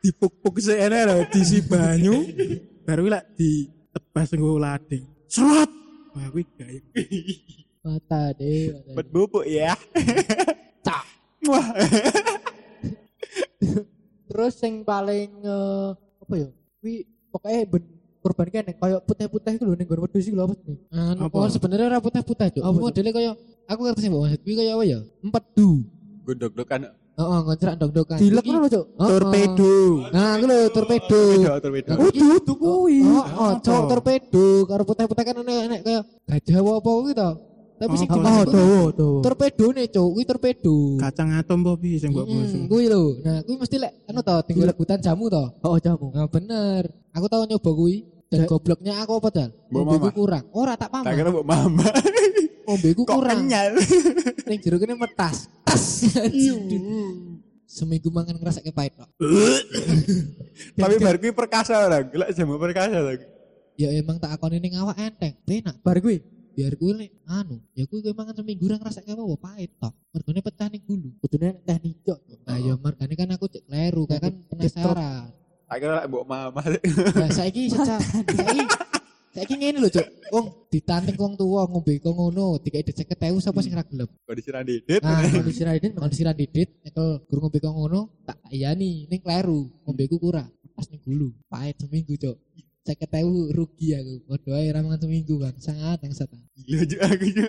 dipuk-puk 0.01 0.57
sekene 0.57 1.05
lho 1.05 1.29
diisi 1.29 1.61
banyu. 1.69 2.17
Baru 2.89 3.13
lek 3.13 3.29
ditebas 3.37 4.33
nggo 4.33 4.57
lading. 4.57 5.05
Serot. 5.29 5.69
Wah 6.17 6.33
kuwi 6.33 6.49
gaya. 6.57 6.81
Mata 7.85 8.33
deh. 8.41 8.73
deh. 8.73 9.05
bubuk 9.13 9.45
ya. 9.45 9.77
Cak. 10.85 11.03
Wah. 11.45 11.67
Terus 14.25 14.55
yang 14.61 14.76
paling 14.83 15.29
eh, 15.41 15.88
apa 15.95 16.35
ya? 16.35 16.49
Wi 16.81 16.95
pokoknya 17.29 17.61
ben 17.67 17.83
korban 18.21 18.49
kene 18.49 18.73
kayak 18.73 19.00
putih-putih 19.05 19.53
iku 19.55 19.64
lho 19.64 19.75
ning 19.75 19.85
nggon 19.85 20.00
wedhus 20.03 20.25
iku 20.25 20.37
lho 20.37 20.45
apa 20.45 20.55
sih? 20.59 20.76
Anu 20.91 21.21
Apa? 21.23 21.37
oh 21.37 21.49
sebenarnya 21.49 21.87
ora 21.87 21.99
putih-putih, 21.99 22.49
Cuk. 22.50 22.62
Apa, 22.62 22.73
Cuk? 22.73 22.83
Modelnya 22.83 23.12
kayak 23.12 23.35
aku 23.64 23.81
ngerti 23.83 24.00
sih 24.00 24.11
Maksud 24.11 24.41
kuwi 24.41 24.55
kayak 24.55 24.73
apa 24.73 24.85
ya? 24.85 24.99
Empedu. 25.21 25.71
Gondok-dokan. 26.25 26.81
Heeh, 27.14 27.38
ngontrak 27.47 27.75
dok-dokan. 27.79 28.17
Dilek 28.19 28.45
ngono, 28.45 28.67
Cuk. 28.67 28.85
Heeh. 28.91 29.09
Torpedo. 29.12 29.75
Nah, 30.11 30.29
aku 30.35 30.45
lho 30.45 30.59
torpedo. 30.69 31.21
Torpedo, 31.37 31.53
torpedo. 31.61 31.87
Nah, 31.87 31.97
Oh, 32.00 32.09
iki- 32.09 32.19
dudu 32.19 32.53
kuwi. 32.57 32.97
Oh, 33.05 33.25
oh, 33.38 33.53
cok 33.61 33.83
torpedo 33.87 34.47
karo 34.64 34.83
putih-putih 34.83 35.23
kan 35.23 35.35
enek 35.38 35.81
kayak 35.85 36.03
gajah 36.26 36.57
apa 36.59 36.71
apa 36.75 36.91
kuwi 36.91 37.12
to. 37.12 37.31
Tapi 37.75 37.95
sing 37.97 38.07
Oh, 38.07 38.14
Oh, 38.14 38.23
kuwi 38.23 38.47
dawa, 38.47 38.83
dawa. 38.93 39.19
torpedo 39.21 39.66
nih, 39.71 39.87
Cuk. 39.88 40.09
Kuwi 40.12 40.25
torpedo. 40.25 40.76
Kacang 40.97 41.31
atom 41.33 41.59
apa 41.61 41.73
piye 41.76 41.99
sing 41.99 42.11
mbok 42.11 42.23
Mm, 42.23 42.35
bosu. 42.37 42.59
kuwi 42.66 42.85
lho. 42.87 43.02
Nah, 43.21 43.38
kuwi 43.43 43.57
mesti 43.59 43.76
lek 43.76 43.93
anu 44.04 44.21
to, 44.21 44.37
tinggal 44.45 44.66
rebutan 44.69 44.99
jamu 44.99 45.26
to. 45.26 45.45
Oh, 45.61 45.76
jamu. 45.76 46.07
Nah, 46.09 46.26
bener. 46.26 46.83
Aku 47.11 47.26
tahu 47.26 47.43
nyoba 47.45 47.71
kuwi. 47.73 47.97
Dan 48.25 48.47
gobloknya 48.47 48.99
aku 48.99 49.12
apa 49.16 49.28
dal? 49.31 49.50
Ombeku 49.69 50.11
kurang. 50.12 50.45
Ora 50.50 50.75
tak 50.75 50.90
Tak 50.90 51.02
pamah. 51.02 51.14
kira 51.14 51.31
mbok 51.31 51.45
mama. 51.45 51.87
Ombeku 52.73 53.02
Kok 53.02 53.14
kurang. 53.14 53.38
kenyal. 53.43 53.78
Ning 54.49 54.59
jero 54.59 54.76
kene 54.76 54.95
metas. 54.95 55.47
Tas. 55.62 55.85
Seminggu 57.75 58.07
mangan 58.09 58.35
ngerasa 58.35 58.59
kayak 58.61 58.71
pahit 58.73 58.93
tok. 58.95 59.11
Tapi 60.75 60.95
bar 60.97 61.16
kuwi 61.16 61.33
perkasa 61.33 61.75
ora? 61.81 62.02
Gelek 62.02 62.31
jamu 62.33 62.54
perkasa 62.57 62.97
lho. 62.97 63.19
Ya 63.75 63.90
emang 63.93 64.16
tak 64.16 64.31
akoni 64.31 64.59
ning 64.59 64.75
awak 64.75 64.95
enteng. 64.97 65.35
Penak. 65.43 65.78
Bar 65.81 65.99
kuwi. 65.99 66.23
Biar 66.55 66.79
kuwi 66.79 66.93
nek 66.95 67.11
anu, 67.27 67.59
ya 67.75 67.83
kuwi 67.91 68.01
kuwi 68.07 68.15
mangan 68.15 68.39
seminggu 68.39 68.71
ora 68.71 68.79
ngerasa 68.79 69.03
kayak 69.03 69.19
apa 69.19 69.37
pahit 69.43 69.71
tok. 69.75 69.95
Mergone 70.15 70.41
pecah 70.41 70.69
ning 70.71 70.83
gulu. 70.87 71.11
Kudune 71.19 71.59
teknik 71.67 71.99
cok. 72.07 72.19
Nah, 72.47 72.57
ya 72.63 72.75
margane 72.79 73.15
kan 73.19 73.29
aku 73.35 73.51
cek 73.51 73.67
kleru, 73.67 74.03
kayak 74.07 74.23
kan 74.23 74.35
penasaran. 74.47 75.35
Kira 75.75 75.93
lek 75.99 76.07
mbok 76.07 76.25
mama. 76.31 76.63
Nah, 77.19 77.31
saiki 77.35 77.67
secara 77.67 77.99
saiki 78.31 78.63
saiki 79.35 79.55
ngene 79.59 79.83
lho, 79.83 79.91
Cuk. 79.91 80.07
Wong 80.31 80.47
ditanting 80.71 81.19
wong 81.19 81.35
tuwa 81.35 81.67
ngombe 81.67 81.99
kok 81.99 82.15
ngono, 82.15 82.63
dikai 82.63 82.87
dicek 82.87 83.11
ketemu 83.11 83.43
sapa 83.43 83.59
sing 83.59 83.75
ra 83.75 83.83
gelem. 83.83 84.07
Kondisi 84.23 84.55
ra 84.55 84.63
didit. 84.63 85.03
Nah, 85.03 85.27
kondisi 85.27 85.67
Raiden 85.67 85.91
kondisi 85.99 86.23
ra 86.23 86.31
didit, 86.31 86.71
nyekel 86.87 87.27
guru 87.27 87.39
ngombe 87.43 87.59
kok 87.59 87.75
ngono, 87.75 88.01
tak 88.23 88.39
iyani 88.55 89.11
ning 89.11 89.19
kleru, 89.19 89.67
ngombeku 89.83 90.23
kurang. 90.23 90.55
Pas 90.79 90.87
ning 90.87 91.03
gulu, 91.03 91.35
pahit 91.51 91.75
seminggu, 91.83 92.15
Cuk. 92.15 92.39
Cek 92.85 93.00
ketemu 93.00 93.49
rugi 93.57 93.97
aku. 93.97 94.29
Padha 94.29 94.61
ae 94.61 94.69
ra 94.69 94.85
mangan 94.85 95.00
seminggu, 95.09 95.41
Bang. 95.41 95.57
Sangat 95.57 96.05
yang 96.05 96.12
setan. 96.12 96.37
Gila 96.69 96.85
juga 96.85 97.05
aku 97.09 97.25
juga. 97.33 97.49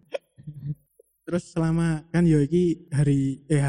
Terus 1.28 1.44
selama 1.52 2.00
kan 2.08 2.24
yo 2.24 2.40
iki 2.40 2.88
hari 2.88 3.44
eh 3.52 3.60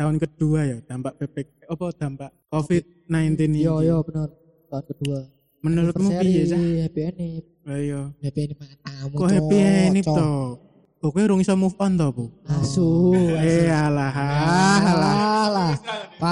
tahun 0.00 0.16
kedua 0.16 0.60
ya 0.64 0.76
dampak 0.88 1.20
PPK 1.20 1.68
apa 1.68 1.86
dampak 2.00 2.30
COVID-19 2.48 3.36
ini. 3.52 3.68
Yo 3.68 3.84
yo 3.84 4.00
bener. 4.08 4.32
Tahun 4.72 4.84
kedua. 4.88 5.28
Menurutmu 5.60 6.08
piye 6.16 6.42
sih? 6.48 6.80
Happy 6.80 7.00
ending. 7.04 7.44
Ayo. 7.68 8.16
Happy 8.24 8.40
ending 8.40 8.56
matamu. 8.56 9.14
Kok 9.20 9.30
happy 9.36 9.56
ini 9.92 10.00
to? 10.00 10.32
Oke 11.04 11.20
rung 11.28 11.44
iso 11.44 11.52
move 11.60 11.76
on 11.76 11.92
to, 12.00 12.08
Bu. 12.08 12.32
Asu. 12.48 13.12
Eh 13.36 13.68
alah 13.68 14.08
alah. 14.08 14.16
Alah. 14.16 14.25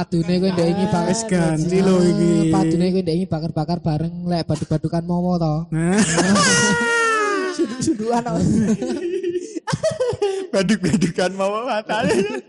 Padune 0.04 0.36
kowe 0.36 0.50
ndek 0.52 0.68
iki 0.68 0.84
bakal 0.92 1.08
Wis 1.08 1.22
ganti 1.24 1.78
lho 1.80 1.96
iki. 2.04 2.30
Padune 2.52 2.86
kowe 2.92 3.00
ndek 3.00 3.16
iki 3.16 3.26
bakar-bakar 3.32 3.78
bareng 3.80 4.14
lek 4.28 4.44
badu-badukan 4.44 5.04
momo 5.08 5.40
to. 5.40 5.54
Nah, 5.72 5.96
Sundukan 7.56 8.20
kok. 8.20 8.36
Baduk-badukan 10.52 11.30
mau 11.32 11.64
matane. 11.64 12.44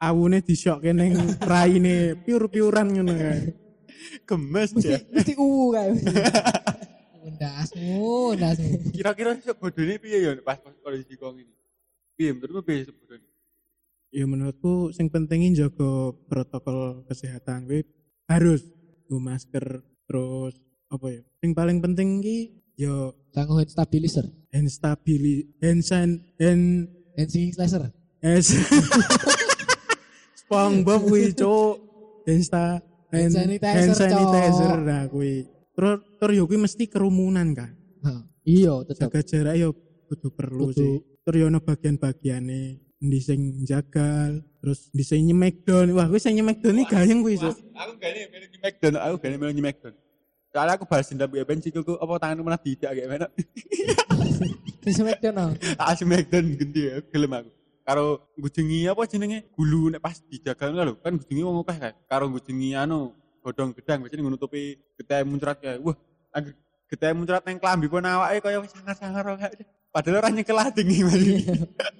awune 0.00 0.40
disok 0.40 0.88
ning 0.88 1.36
raine 1.44 2.16
piur-piuran 2.24 2.88
ngono 2.96 3.12
kae. 3.12 3.52
Gemes 4.24 4.72
ya. 4.80 4.98
mesti 5.12 5.36
uwu 5.36 5.76
kae. 5.76 5.92
Ndasmu, 7.36 8.40
ndasmu. 8.40 8.88
Kira-kira 8.88 9.36
bodone 9.60 10.00
piye 10.00 10.24
ya 10.24 10.32
pas 10.40 10.56
pas 10.64 10.72
kondisi 10.80 11.12
kong 11.20 11.44
ini? 11.44 11.54
Piye 12.16 12.32
menurutmu 12.32 12.64
piye 12.64 12.88
sebodone? 12.88 13.31
Ya 14.12 14.28
menurutku 14.28 14.92
sing 14.92 15.08
pentingin 15.08 15.56
jaga 15.56 16.12
protokol 16.28 17.08
kesehatan 17.08 17.64
kuwi 17.64 17.80
harus 18.28 18.60
nggo 19.08 19.16
masker 19.18 19.80
terus 20.04 20.52
apa 20.86 21.06
ya? 21.08 21.20
Sing 21.40 21.56
paling 21.56 21.80
penting 21.80 22.20
ki 22.20 22.38
yo 22.76 23.16
Tangguh 23.32 23.64
stabilizer. 23.64 24.28
hand 24.52 24.68
stabili 24.68 25.48
hand 25.64 25.80
san 25.80 26.20
hand 26.36 26.92
Hand 27.16 27.28
slasher. 27.32 27.88
es 28.20 28.52
SpongeBob 30.40 31.08
kuwi 31.08 31.32
cuk 31.32 31.74
hand 32.28 32.44
sta 32.44 32.64
Hand 33.12 33.28
sanitizer, 33.28 33.76
hand 33.76 33.92
sanitizer 33.92 34.72
nah 34.80 35.04
kuwi. 35.08 35.44
Terus 35.72 36.00
terus 36.16 36.32
yo 36.36 36.44
kuwi 36.44 36.58
mesti 36.60 36.84
kerumunan 36.88 37.52
kan. 37.52 37.72
Ha, 38.04 38.12
iya 38.44 38.72
tetep. 38.84 39.08
Jaga 39.08 39.20
jarak 39.20 39.54
yo 39.56 39.68
kudu 40.08 40.28
perlu 40.32 40.68
Kudu. 40.68 40.76
sih. 40.76 40.92
Terus 41.20 41.36
yo 41.36 41.46
ono 41.48 41.60
bagian-bagiane 41.60 42.60
sing 43.18 43.40
jagal, 43.66 44.46
terus 44.62 44.86
ndi 44.94 45.02
sing 45.02 45.26
nyemek 45.26 45.66
don. 45.66 45.90
Wah, 45.98 46.06
kuwi 46.06 46.22
sing 46.22 46.38
nyemek 46.38 46.62
don 46.62 46.78
iki 46.78 46.86
gayeng 46.86 47.20
kuwi, 47.26 47.40
Cuk. 47.40 47.56
Aku 47.74 47.92
gane 47.98 48.30
melu 48.30 48.46
McDonald, 48.62 49.02
aku 49.02 49.16
gane 49.18 49.36
melu 49.40 49.52
McDonald. 49.58 50.02
Soalnya 50.52 50.72
aku 50.76 50.84
balas 50.84 51.08
dendam 51.08 51.32
ya 51.32 51.48
ben 51.48 51.64
sikilku 51.64 51.96
apa 51.96 52.12
tanganku 52.20 52.44
malah 52.44 52.60
tidak 52.60 52.92
kayak 52.92 53.08
mana. 53.08 53.26
Di 54.84 54.92
Smackdown. 54.92 55.32
no. 55.32 55.44
Asli 55.80 56.04
McDonald 56.04 56.54
gede 56.60 56.82
ya, 56.84 56.96
gelem 57.08 57.32
aku. 57.32 57.50
Karo 57.82 58.04
ngujengi 58.38 58.86
apa 58.86 59.02
jenenge 59.10 59.38
gulu 59.56 59.90
nek 59.90 59.98
pas 60.04 60.20
dijagal 60.22 60.70
lho, 60.70 60.94
kan 61.00 61.16
ngujengi 61.16 61.42
wong 61.42 61.56
akeh 61.64 61.78
kan. 61.80 61.94
Karo 62.06 62.24
ngujengi 62.30 62.78
anu 62.78 63.16
godhong 63.42 63.74
gedang 63.74 64.06
biasanya 64.06 64.22
nutupi 64.30 64.78
getih 64.94 65.26
muncrat 65.26 65.58
kayak 65.58 65.82
wah 65.82 65.98
anggere 66.30 66.54
getih 66.86 67.10
muncrat 67.16 67.42
nang 67.42 67.58
klambi 67.58 67.90
pun 67.90 68.06
awake 68.06 68.38
kaya 68.38 68.62
wis 68.62 68.70
sangar-sangar 68.70 69.24
kok. 69.34 69.50
Padahal 69.92 70.24
ora 70.24 70.32
nyekel 70.32 70.56
ading 70.56 70.88
iki 70.88 71.02
Mas. 71.04 71.20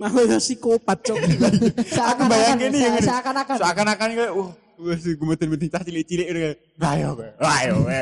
Malah 0.01 0.25
yo 0.25 0.39
psikopat, 0.41 0.99
Cuk. 1.05 1.21
Aku 2.17 2.23
bayangin 2.25 2.73
ini 2.73 2.89
yang 2.89 2.97
seakan-akan. 2.97 3.57
seakan-akan 3.61 4.09
kayak 4.17 4.33
wah 4.33 4.51
wis 4.81 5.05
gumetin-metin 5.21 5.69
cah 5.69 5.85
cilik-cilik 5.85 6.27
ngono 6.33 6.41
kayak 6.41 6.57
ayo 6.97 7.09
kowe 7.13 7.29
ayo 7.45 7.75
kowe. 7.85 8.01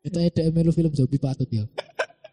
Itu 0.00 0.16
ada 0.16 0.42
melu 0.48 0.72
film 0.72 0.92
zombie 0.96 1.20
patut 1.20 1.44
ya. 1.52 1.68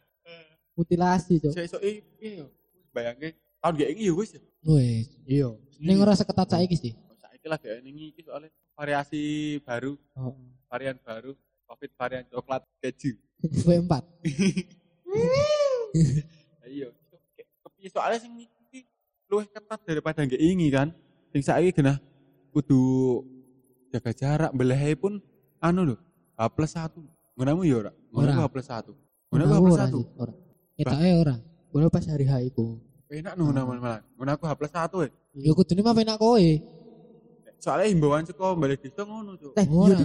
mutilasi 0.80 1.44
cok 1.44 1.52
Saya 1.52 1.68
sok 1.68 1.84
iya 1.84 2.32
yo. 2.40 2.48
Bayangke 2.96 3.36
tahun 3.60 3.76
kayak 3.76 3.92
ini 3.92 4.08
ya 4.08 4.14
wis. 4.16 4.32
Wes, 4.64 5.08
iya. 5.28 5.52
Ning 5.84 6.00
ora 6.00 6.16
seketat 6.16 6.48
saiki 6.48 6.80
sih. 6.80 6.94
Saiki 6.96 7.48
lagi 7.52 7.68
ini 7.84 8.16
iki 8.16 8.24
soalnya 8.24 8.48
variasi 8.72 9.60
baru, 9.68 10.00
oh. 10.16 10.40
varian 10.72 10.96
baru, 11.04 11.36
Covid 11.68 11.92
varian 12.00 12.24
coklat 12.32 12.64
keju. 12.80 13.20
V4. 13.68 13.94
Iya. 16.70 16.94
Kepiye 17.66 17.90
soalnya 17.90 18.22
sing 18.22 18.34
iki 18.38 18.86
luwih 19.26 19.50
ketat 19.50 19.82
daripada 19.82 20.22
nggak 20.22 20.38
ini 20.38 20.70
kan. 20.70 20.94
Sing 21.34 21.42
saiki 21.42 21.74
genah 21.82 21.98
kudu 22.54 23.22
jaga 23.90 24.14
jarak 24.14 24.52
belehe 24.54 24.94
pun 24.94 25.18
anu 25.58 25.94
lho, 25.94 25.96
H 26.38 26.46
plus 26.54 26.78
1. 26.78 26.94
Ngono 27.34 27.66
ya 27.66 27.76
ora? 27.80 27.92
Ngono 28.14 28.22
Ora. 28.22 28.34
H 28.38 28.42
plus 28.54 28.68
1. 28.70 28.94
Ngono 29.34 29.44
H 29.46 29.54
plus 29.58 29.80
1. 29.82 30.22
Ora. 30.22 30.34
Ketake 30.78 31.10
ora. 31.18 31.36
Boleh 31.70 31.90
pas 31.90 32.06
hari 32.06 32.26
H 32.26 32.34
iku 32.46 32.78
Enak 33.10 33.34
nu 33.34 33.50
ngono 33.50 33.82
malah. 33.82 34.02
Ngono 34.14 34.30
aku 34.30 34.44
H 34.46 34.54
plus 34.54 34.74
1 34.74 35.06
ya. 35.06 35.10
Ya 35.42 35.52
kudune 35.58 35.82
mah 35.82 35.96
penak 35.98 36.18
kowe. 36.22 36.38
Soalnya 37.60 37.90
himbauan 37.92 38.24
saka 38.24 38.56
balik 38.56 38.80
desa 38.80 39.04
ngono, 39.04 39.36
Cuk. 39.36 39.52
eh 39.60 39.66
iya 39.68 39.98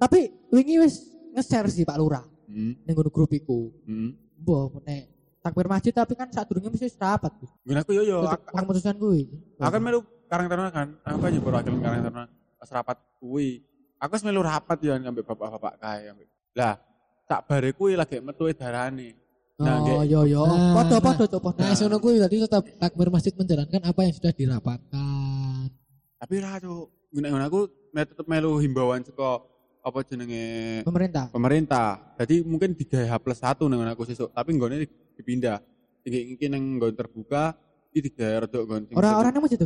tapi 0.00 0.32
wingi 0.48 0.80
wis 0.80 1.12
nge-share 1.36 1.68
sih 1.68 1.84
Pak 1.84 1.98
Lurah 2.00 2.24
Hmm. 2.50 2.72
ning 2.82 2.94
ngono 2.96 3.12
grup 3.12 3.30
iku 3.30 3.68
Hmm. 3.84 4.16
Mbah 4.40 4.72
nek 4.82 5.02
takbir 5.40 5.66
masjid 5.66 5.88
tapi 5.90 6.12
kan 6.12 6.28
saat 6.28 6.44
durungnya 6.44 6.68
mesti 6.68 6.84
wis 6.84 6.96
rapat 6.96 7.32
Gus. 7.36 7.48
Ngono 7.62 7.78
aku 7.78 7.92
yo 7.92 8.02
yo 8.02 8.18
Tetep 8.22 8.40
ak- 8.42 8.52
keputusan 8.54 8.94
kuwi 8.96 9.22
Aku 9.56 9.70
kan 9.70 9.80
melu 9.80 10.00
Karang 10.26 10.46
Taruna 10.46 10.70
kan. 10.70 10.88
Aku 11.02 11.18
kan 11.18 11.30
nyebur 11.30 11.52
wakil 11.52 11.74
Karang 11.76 12.00
Taruna 12.02 12.24
pas 12.54 12.70
rapat 12.70 12.96
kuwi. 13.18 13.64
Aku 13.96 14.12
wis 14.12 14.22
melu 14.22 14.40
rapat 14.40 14.78
ya 14.78 14.94
ngambil 14.96 15.24
bapak-bapak 15.24 15.72
kae 15.76 16.08
ambek. 16.08 16.28
Lah, 16.52 16.76
tak 17.24 17.44
bare 17.44 17.70
kuwi 17.70 17.94
lagi 17.94 18.18
metu 18.18 18.48
darane. 18.50 19.16
Nah, 19.56 19.76
Oh, 19.76 19.84
kayak- 19.84 20.08
yo 20.08 20.20
yo. 20.24 20.42
Nah, 20.42 20.72
Podo-podo 20.72 21.24
cok 21.26 21.40
podo. 21.42 21.58
Nah, 21.58 21.72
sono 21.74 21.96
kuwi 21.98 22.16
berarti 22.16 22.36
tetap 22.38 22.64
takmir 22.78 23.08
masjid 23.08 23.32
menjalankan 23.34 23.80
apa 23.82 24.00
yang 24.02 24.14
sudah 24.14 24.32
dirapatkan. 24.32 25.68
Tapi 26.16 26.34
ra 26.36 26.56
cuk, 26.56 26.84
ngene 27.12 27.28
aku 27.40 27.60
tetep 27.90 28.24
melu 28.24 28.56
himbauan 28.56 29.00
saka 29.00 29.40
apa 29.80 29.98
jenenge 30.04 30.44
Pemerintah. 30.84 31.24
pemerintah. 31.32 31.88
Jadi 32.20 32.44
mungkin 32.44 32.76
digawe 32.76 33.06
H 33.06 33.14
plus 33.18 33.40
satu 33.40 33.64
nang 33.66 33.80
aku 33.88 34.04
sesuk, 34.04 34.28
tapi 34.30 34.52
nggone 34.52 34.84
dipindah. 35.16 35.60
Iki 36.00 36.36
iki 36.36 36.46
nang 36.48 36.76
nggon 36.76 36.92
terbuka, 36.92 37.56
iki 37.90 38.12
digawe 38.12 38.44
rada 38.44 38.58
nggon 38.60 38.82
Orang-orang 38.92 39.32
yang 39.32 39.42
masjid 39.44 39.60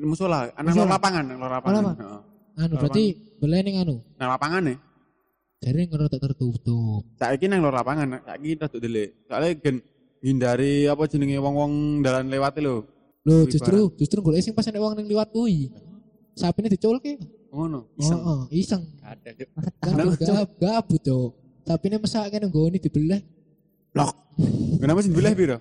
musola, 0.00 0.48
nang 0.56 0.70
Musola. 0.70 0.96
lapangan, 0.96 1.24
nang 1.26 1.38
lapangan. 1.40 1.82
lapangan. 1.82 1.96
Heeh. 1.98 2.20
Anu 2.60 2.74
berarti 2.76 3.04
boleh 3.38 3.58
ning 3.62 3.76
anu. 3.80 3.94
Nang 4.16 4.28
lapangan 4.30 4.62
nih. 4.64 4.78
Jadi 5.60 5.80
ngono 5.86 6.04
tak 6.08 6.20
tertutup. 6.24 7.02
Saiki 7.16 7.44
nang 7.44 7.60
lor 7.60 7.72
lapangan, 7.72 8.06
saiki 8.24 8.56
rada 8.56 8.78
delik. 8.78 9.08
Soale 9.28 9.48
gen 9.56 9.76
ngindari 10.20 10.88
apa 10.88 11.04
jenenge 11.04 11.36
wong-wong 11.36 11.72
dalan 12.00 12.28
lewat 12.28 12.56
lho. 12.60 12.84
Loh, 13.20 13.44
Kuwi 13.44 13.52
justru 13.52 13.78
justru 14.00 14.18
golek 14.24 14.40
sing 14.40 14.56
pas 14.56 14.64
nek 14.64 14.80
wong 14.80 14.96
ning 14.96 15.04
liwat 15.04 15.28
kuwi. 15.28 15.68
Sapine 16.32 16.72
diculke. 16.72 17.20
Ngono, 17.50 17.90
Iseng. 17.98 18.14
iseng. 18.14 18.20
Oh, 18.22 18.40
iseng. 18.48 18.82
Ada 19.10 19.30
Cuk. 19.34 19.48
Kan 19.82 19.90
Kenapa, 19.98 20.14
gab 20.22 20.50
gabut, 20.62 21.00
Cuk. 21.02 21.30
Sapine 21.66 21.96
mesak 21.98 22.30
kene 22.30 22.46
nggone 22.46 22.78
dibelah. 22.78 23.20
Blok. 23.90 24.14
Kenapa 24.78 24.98
sih 25.02 25.10
dibelah 25.10 25.34
piro? 25.34 25.58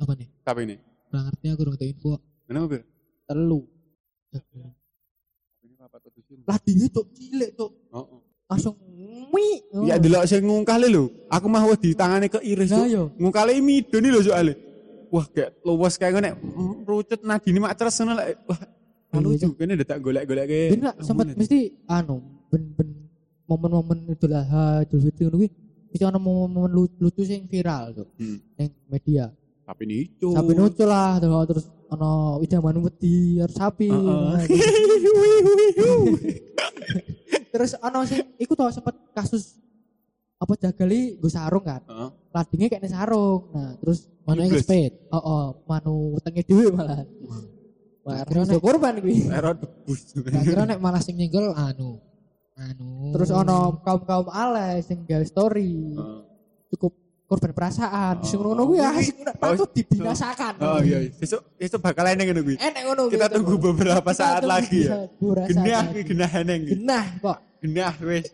Apa 0.00 0.12
nih? 0.16 0.28
Tapi 0.40 0.60
ini. 0.64 0.76
Ora 1.12 1.20
ngerti 1.28 1.46
aku 1.52 1.60
urung 1.68 1.76
info. 1.76 2.12
Kenapa 2.48 2.66
piro? 2.72 2.84
Telu. 3.28 3.60
Ini 5.60 5.74
apa 5.78 5.96
tuh 6.00 7.04
cilik 7.12 7.50
cok. 7.52 7.72
Heeh. 7.92 8.20
Langsung 8.44 8.74
wi. 9.32 9.46
Ya 9.84 10.00
delok 10.00 10.24
sing 10.24 10.44
ngungkah 10.44 10.80
lho. 10.80 11.12
Aku 11.28 11.46
mah 11.52 11.68
wis 11.68 11.80
ditangane 11.84 12.32
ke 12.32 12.40
iris. 12.40 12.72
Lah 12.72 12.84
Cuk. 12.84 12.88
yo. 12.88 13.02
Ngungkale 13.20 13.60
midoni 13.60 14.08
lho 14.08 14.20
soalnya. 14.24 14.56
Wah, 15.12 15.28
kayak 15.30 15.62
luwes 15.62 15.94
kayak 15.94 16.12
ngene. 16.18 16.30
Rucut 16.88 17.20
nadine 17.22 17.60
mak 17.60 17.76
ceres 17.76 17.94
ngono 18.00 18.18
lek. 18.18 18.40
Wah, 18.48 18.60
Iya, 19.14 19.22
lucu 19.22 19.48
kene 19.54 19.78
udah 19.78 19.86
tak 19.86 20.02
golek-golek 20.02 20.46
ke. 20.50 20.60
Ini 20.74 20.82
lah 20.82 20.94
sempat 20.98 21.30
mesti 21.38 21.70
anu 21.86 22.33
ben 22.54 22.70
ben 22.70 22.88
momen-momen 23.44 23.98
Idul 24.08 24.30
Adha, 24.32 24.86
Idul 24.86 25.02
Fitri 25.02 25.26
ngono 25.26 25.36
kuwi 25.36 25.50
mesti 25.90 26.04
ana 26.06 26.18
lu- 26.66 26.98
lucu 26.98 27.22
sing 27.22 27.44
viral 27.44 27.90
tuh 27.92 28.06
Hmm. 28.14 28.38
ning 28.54 28.70
media. 28.86 29.26
Tapi 29.64 29.82
nicu. 29.84 30.30
Sapi 30.30 30.52
nucu 30.52 30.84
lah 30.84 31.18
terus 31.18 31.42
terus 31.50 31.64
ana 31.88 32.38
idaman 32.38 32.78
wedi 32.78 33.38
harus 33.38 33.54
sapi. 33.54 33.88
Nah, 33.90 34.38
terus 37.52 37.72
ana 37.78 38.02
sing 38.04 38.22
iku 38.36 38.52
tau 38.54 38.70
sempet 38.70 38.94
kasus 39.12 39.58
apa 40.36 40.52
jagali 40.58 41.16
nggo 41.16 41.28
sarung 41.30 41.64
kan. 41.64 41.80
Heeh. 41.86 42.10
Ladinge 42.34 42.66
kayak 42.68 42.90
sarung. 42.90 43.48
Nah, 43.54 43.72
terus 43.80 44.10
Mana 44.24 44.44
yang 44.44 44.56
kespet? 44.56 44.92
oh, 45.12 45.20
oh 45.20 45.44
manu 45.64 46.16
wetenge 46.16 46.42
dhewe 46.44 46.72
malah. 46.72 47.04
Wah, 48.04 48.20
Kira 48.28 48.44
iso 48.44 48.60
korban 48.60 49.00
kuwi. 49.00 49.28
Tak 49.32 50.42
kira 50.44 50.68
nek 50.68 50.80
malah 50.80 51.00
sing 51.00 51.16
nyenggol 51.16 51.56
anu. 51.56 52.00
Anu. 52.54 53.10
Terus 53.18 53.30
ono 53.34 53.82
kaum-kaum 53.82 54.30
alay 54.30 54.78
sing 54.86 55.02
gawe 55.02 55.26
story. 55.26 55.74
Heeh. 55.94 56.20
cukup 56.74 56.92
korban 57.26 57.52
perasaan. 57.54 58.22
Oh. 58.22 58.26
Sing 58.26 58.38
ngono 58.38 58.62
kuwi 58.66 58.78
ah 58.82 58.94
sing 58.98 59.16
patut 59.38 59.70
dibinasakan. 59.74 60.54
Oh 60.62 60.78
iya, 60.82 61.06
besok 61.18 61.42
besok 61.58 61.80
bakal 61.82 62.06
eneng 62.06 62.30
ngono 62.30 62.42
kuwi. 62.46 62.56
Enek 62.58 62.82
ngono 62.86 63.02
Kita 63.10 63.26
tunggu 63.30 63.54
beberapa 63.58 64.10
Kita 64.10 64.18
saat 64.18 64.42
tunggu 64.42 64.54
lagi 64.54 64.80
ya. 64.86 65.06
beberapa 65.18 65.48
saat 65.50 65.66
Genah 65.66 65.82
kuwi 65.90 66.02
genah 66.06 66.30
eneng. 66.30 66.60
Genah 66.66 67.06
kok. 67.18 67.38
Genah 67.62 67.94
wis. 68.06 68.26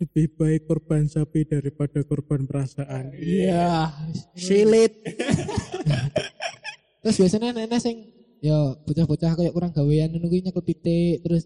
Lebih 0.00 0.26
baik 0.32 0.60
korban 0.64 1.04
sapi 1.10 1.44
daripada 1.44 2.00
korban 2.06 2.46
perasaan. 2.48 3.12
Iya. 3.18 3.90
Silit. 4.38 4.94
Terus 7.02 7.16
biasanya 7.16 7.50
nenek 7.50 7.80
sing 7.80 7.96
ya 8.40 8.72
bocah-bocah 8.86 9.36
kayak 9.36 9.52
kurang 9.52 9.72
gawean 9.74 10.08
ngono 10.14 10.26
kuwi 10.32 10.40
nyekel 10.40 10.64
pitik 10.64 11.20
terus 11.20 11.44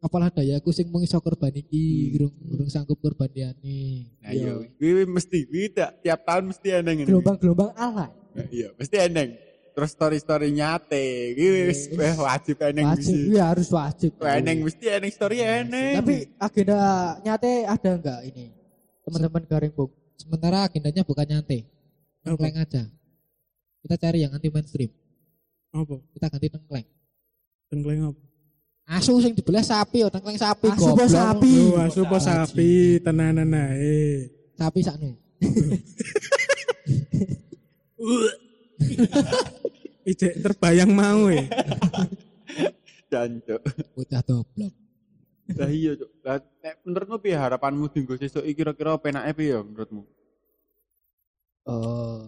apalah 0.00 0.32
dayaku 0.32 0.72
sing 0.72 0.88
mung 0.88 1.04
iso 1.04 1.20
korban 1.20 1.52
iki, 1.52 2.16
urung 2.16 2.34
urung 2.48 2.70
sanggup 2.72 2.96
korban 2.98 3.28
liyane. 3.28 4.08
Nah 4.24 4.32
iya, 4.32 4.52
kuwi 4.80 5.04
mesti 5.04 5.44
kuwi 5.44 5.68
tiap 5.76 6.20
tahun 6.24 6.48
mesti 6.48 6.68
eneng. 6.80 7.04
Gelombang-gelombang 7.04 7.72
alay. 7.76 8.10
Nah, 8.32 8.46
Iya, 8.48 8.72
mesti 8.80 8.96
eneng. 8.96 9.30
Terus 9.70 9.90
story-story 9.94 10.48
nyate, 10.50 11.36
kuwi 11.36 11.68
wis 11.68 11.92
weh, 11.92 12.14
wajib 12.16 12.56
eneng 12.64 12.90
Wajib, 12.90 13.16
iya 13.30 13.44
harus 13.52 13.68
wajib. 13.70 14.12
Eneng 14.18 14.64
mesti 14.64 14.84
eneng 14.88 15.12
story 15.12 15.44
eneng. 15.44 16.00
Tapi 16.00 16.16
agenda 16.40 16.80
nyate 17.22 17.68
ada 17.68 17.90
enggak 17.94 18.20
ini? 18.24 18.50
Teman-teman 19.04 19.44
garing 19.46 19.72
bung. 19.76 19.92
Sementara 20.16 20.64
agendanya 20.64 21.04
bukan 21.04 21.28
nyantai. 21.28 21.64
Nengkleng 22.24 22.56
aja. 22.60 22.84
Kita 23.80 23.96
cari 23.96 24.24
yang 24.24 24.32
anti 24.36 24.52
mainstream. 24.52 24.92
Apa? 25.72 25.96
Kita 26.12 26.26
ganti 26.28 26.48
nengkleng. 26.52 26.88
Tengkleng 27.72 28.00
apa? 28.12 28.29
Asu 28.90 29.22
sing 29.22 29.38
dibelah 29.38 29.62
sapi, 29.62 30.02
oh 30.02 30.10
nengkleng 30.10 30.34
sapi. 30.34 30.66
Asu 30.66 30.90
goblok. 30.90 31.06
sapi. 31.06 31.46
Lu 31.46 31.78
asu 31.78 32.02
po 32.10 32.18
sapi, 32.18 32.98
tenanan 32.98 33.54
ae. 33.54 34.26
Sapi 34.58 34.82
sakno. 34.82 35.14
Ijek 40.10 40.42
terbayang 40.42 40.90
mau 40.90 41.30
ya. 41.30 41.46
Jancuk. 43.06 43.62
Bocah 43.94 44.22
goblok. 44.26 44.74
Lah 45.54 45.70
iya, 45.70 45.94
Cuk. 45.94 46.10
Lah 46.26 46.42
nek 46.42 46.82
menurutmu 46.82 47.22
piye 47.22 47.38
harapanmu 47.38 47.94
dinggo 47.94 48.18
sesuk 48.18 48.42
iki 48.42 48.58
kira-kira 48.62 48.98
penake 48.98 49.38
piye 49.38 49.54
ya 49.54 49.62
menurutmu? 49.62 50.02
Eh 51.70 52.20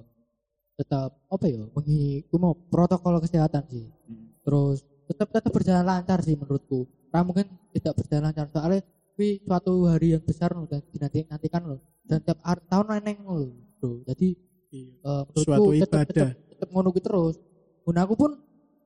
tetap 0.79 1.11
apa 1.27 1.46
ya? 1.51 1.66
Mengi 1.75 2.22
mau 2.38 2.55
protokol 2.55 3.18
kesehatan 3.18 3.66
sih. 3.66 3.90
Hmm. 4.07 4.31
terus 4.42 4.83
tetap 5.09 5.29
tetap 5.31 5.51
berjalan 5.53 5.85
lancar 5.85 6.19
sih 6.23 6.35
menurutku 6.38 6.87
karena 7.11 7.25
mungkin 7.27 7.47
tidak 7.75 7.93
berjalan 7.99 8.25
lancar 8.31 8.47
soalnya 8.53 8.81
tapi 9.12 9.27
suatu 9.45 9.73
hari 9.87 10.17
yang 10.17 10.25
besar 10.25 10.51
loh 10.57 10.65
dan 10.65 10.81
dinanti 10.88 11.29
nantikan 11.29 11.62
loh 11.69 11.81
dan 12.09 12.19
tiap 12.25 12.38
tahun 12.67 12.87
neneng 12.99 13.19
loh 13.25 13.51
bro 13.79 14.01
jadi 14.07 14.35
Iya. 14.73 14.88
eh, 15.05 15.23
menurutku 15.29 15.45
Suatu 15.45 15.69
tetap 15.77 16.01
tetap, 16.09 16.29
tetap 16.33 16.69
ngono 16.73 16.88
kuwi 16.97 17.05
terus 17.05 17.37
guna 17.85 18.09
aku 18.09 18.15
pun 18.17 18.31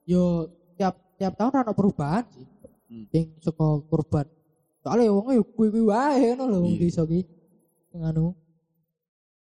yo 0.02 0.50
tiap 0.74 0.98
tiap 1.14 1.38
tahun 1.38 1.62
ada 1.62 1.72
perubahan 1.72 2.26
sih 2.34 2.46
Hmm. 2.86 3.02
yang 3.10 3.26
saka 3.42 3.82
korban 3.90 4.26
soalnya 4.78 5.10
wong 5.10 5.34
yo 5.34 5.42
kuwi 5.42 5.74
kuwi 5.74 5.82
wae 5.90 6.34
ngono 6.34 6.50
lho 6.50 6.58
wong 6.62 6.74
Iya. 6.78 6.82
desa 6.86 7.02
ki 7.02 7.20
Sing 7.90 8.02
anu 8.02 8.34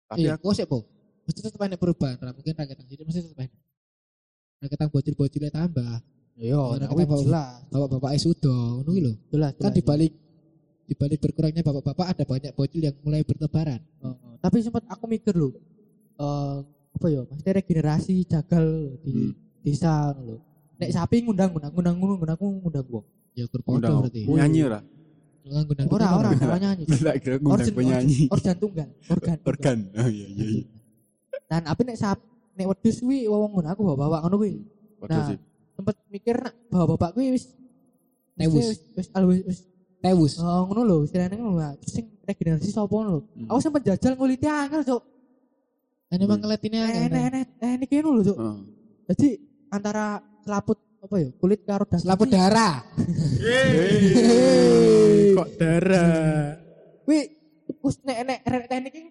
Tapi 0.05 0.21
Iya, 0.21 0.37
aku 0.37 0.53
sih 0.53 0.69
po. 0.69 0.85
Mesti 1.25 1.41
tetep 1.41 1.57
ada 1.57 1.73
perubahan. 1.81 2.21
Lah 2.21 2.29
mungkin 2.29 2.53
rakyat 2.53 2.77
sini 2.85 3.01
mesti 3.01 3.25
tetep 3.25 3.41
ada. 3.41 3.57
Rakyat 4.61 4.89
bocil-bocilnya 4.93 5.49
tambah. 5.49 5.97
Yo 6.35 6.75
Iya, 6.75 6.77
nah, 6.77 6.87
kita 6.89 7.03
bawa- 7.05 7.21
jelas 7.21 7.51
Bapak-bapak 7.65 8.11
es 8.11 8.21
sudah, 8.21 8.59
ngono 8.75 8.83
kuwi 8.85 9.01
lho. 9.01 9.13
jelas 9.29 9.51
Kan 9.55 9.71
dibalik 9.71 10.11
dibalik 10.85 11.17
berkurangnya 11.17 11.61
bapak-bapak 11.61 12.05
ada 12.07 12.23
banyak 12.23 12.51
bocil 12.53 12.81
yang 12.81 12.95
mulai 13.01 13.21
bertebaran. 13.21 13.81
Heeh. 13.81 14.33
tapi 14.37 14.61
sempat 14.61 14.85
aku 14.85 15.07
mikir 15.07 15.33
loh 15.33 15.49
eh 16.13 16.57
apa 16.93 17.05
ya 17.07 17.25
maksudnya 17.25 17.53
regenerasi 17.55 18.21
jagal 18.23 18.65
di 19.01 19.11
Hmm. 19.11 19.31
desa 19.59 20.13
loh 20.13 20.37
nek 20.75 20.91
sapi 20.91 21.19
ngundang 21.19 21.49
ngundang 21.49 21.71
ngundang 21.73 21.95
ngundang 21.97 22.17
ngundang 22.37 22.37
ngundang 22.61 22.85
gua 22.85 23.01
Ya 23.33 23.43
Undang. 23.65 24.05
berarti. 24.05 24.21
nyanyi 24.23 24.59
ora? 24.63 24.79
Ngundang 25.43 25.87
ora 25.89 26.07
ora 26.13 26.29
ora 26.31 26.57
nyanyi 26.57 26.83
ngundang 26.87 27.41
Organ- 27.49 27.73
penyanyi. 27.73 28.19
organ 28.29 28.55
tunggal 28.55 28.89
organ. 29.07 29.37
Organ. 29.41 29.77
Oh 29.97 30.07
iya 30.07 30.27
iya 30.29 30.45
iya. 30.51 30.63
dan 31.45 31.61
apa 31.65 31.81
nek 31.81 31.97
sap 31.97 32.21
nek 32.53 32.65
wedhus 32.67 32.97
kuwi 32.99 33.25
wong 33.25 33.49
ngono 33.51 33.67
aku 33.67 33.81
bawa 33.83 33.97
bawa 33.97 34.17
ngono 34.21 34.35
kuwi 34.37 34.53
Nah. 35.01 35.33
Sih. 35.75 35.77
sempet 35.77 35.95
mikir 36.07 36.35
nak 36.39 36.55
bawa 36.71 36.95
bapak 36.95 37.11
kuwi 37.13 37.35
wis 37.35 37.51
Tewus. 38.33 38.55
wis 38.55 38.79
wis 38.95 39.07
al- 39.11 39.27
wis 39.27 39.59
Tewus. 39.99 40.33
oh, 40.39 40.63
ngono 40.65 40.81
lho 40.81 40.95
istilahnya 41.03 41.35
ngono 41.35 41.59
terus 41.77 41.91
sing 41.93 42.05
regenerasi 42.23 42.71
sapa 42.71 42.87
ngono 42.89 43.09
lho 43.11 43.21
Hmm. 43.35 43.51
aku 43.51 43.59
sempet 43.59 43.81
jajal 43.83 44.15
nguliti 44.15 44.47
angel 44.47 44.81
cok 44.81 45.03
Ini 46.05 46.23
emang 46.23 46.39
ngeliatinnya 46.39 46.81
enek 46.85 47.11
kan. 47.11 47.11
enek 47.11 47.47
enek 47.59 47.85
iki 47.85 47.95
ngono 47.99 48.15
lho 48.15 48.23
cok 48.25 48.37
Heeh. 48.39 48.57
jadi 49.05 49.27
antara 49.69 50.05
selaput 50.41 50.77
apa 51.01 51.15
ya 51.19 51.29
kulit 51.37 51.61
karo 51.61 51.83
daging 51.85 52.01
Selaput 52.01 52.27
darah. 52.27 52.81
Kok 55.35 55.47
darah? 55.59 56.57
Wi, 57.05 57.19
wis 57.85 57.95
nek 58.01 58.17
nek 58.25 58.39
teknik 58.65 58.89
iki 58.89 59.01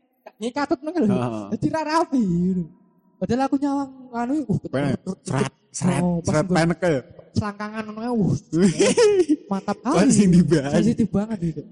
ngikatut 0.41 0.83
nang 0.83 0.95
lho. 0.97 1.07
Dadi 1.55 1.69
ra 1.71 1.83
rapi 1.87 2.25
padahal 3.19 3.41
aku 3.47 3.57
nyawang 3.61 3.91
anu 4.15 4.35
uh 4.49 4.59
seret 4.63 5.01
oh, 5.07 5.17
seret 5.73 6.03
seret 6.27 6.47
penek 6.47 6.79
ya 6.83 7.01
selangkangan 7.35 7.85
anu, 7.91 8.01
uh 8.01 8.37
mantap 9.51 9.77
kali. 9.83 9.97
kan 9.99 10.09
sing 10.09 10.31
dibahas? 10.31 10.73
Sensitif 10.79 11.09
banget 11.11 11.39
gitu. 11.51 11.63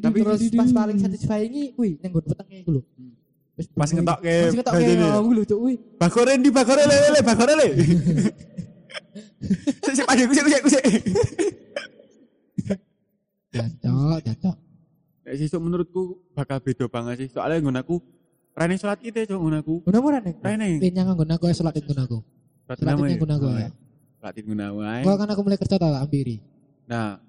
Tapi 0.00 0.18
terus 0.24 0.40
pas 0.56 0.70
paling 0.72 0.96
hmm. 0.96 1.04
satisfying 1.04 1.52
ini 1.52 1.64
wih 1.76 2.00
nenggon 2.00 2.24
petengnya 2.24 2.58
itu 2.64 2.70
loh 2.80 2.84
hmm. 2.96 3.12
pas 3.76 3.88
ngetok 3.92 4.18
ke 4.24 4.34
pas 4.36 4.54
ngetok 4.56 4.72
ke 4.76 4.92
aku 5.04 5.30
lho 5.32 5.42
cuk 5.44 5.60
wih. 5.64 5.76
Bakore 6.00 6.32
di 6.40 6.50
bakore 6.52 6.82
le 6.84 6.96
le 7.12 7.20
bakore 7.24 7.54
le. 7.56 7.68
Sik 9.84 9.94
sik 10.00 10.06
padu 10.08 10.32
sik 10.32 10.46
sik 10.48 10.64
sik 10.64 10.84
cocok 13.56 14.18
cocok 14.24 14.56
sesuk 15.36 15.60
menurutku 15.60 16.02
bakal 16.32 16.62
beda 16.62 16.86
banget 16.86 17.26
sih. 17.26 17.28
Soalnya 17.32 17.60
nggon 17.60 17.80
aku 17.82 17.96
rene 18.56 18.74
salat 18.80 18.98
kita 19.04 19.28
cok 19.28 19.38
ngono 19.38 19.56
aku. 19.60 19.74
Guna 19.84 19.98
murah 20.00 20.20
nih. 20.24 20.34
Rene. 20.40 20.80
Pinyang 20.80 21.12
nggon 21.12 21.36
aku 21.36 21.44
salat 21.52 21.76
ing 21.76 21.84
nggon 21.84 22.00
aku. 22.08 22.18
Salat 22.64 22.78
Salat 22.80 22.96
nggon 22.96 23.32
aku 23.36 23.46
ya. 23.52 23.70
Salat 24.16 24.34
ing 24.40 24.46
ngono 24.48 25.14
kan 25.20 25.28
aku 25.28 25.40
mulai 25.44 25.60
kerja 25.60 25.76
tak 25.76 26.00
ampiri. 26.00 26.40
Nah, 26.88 27.20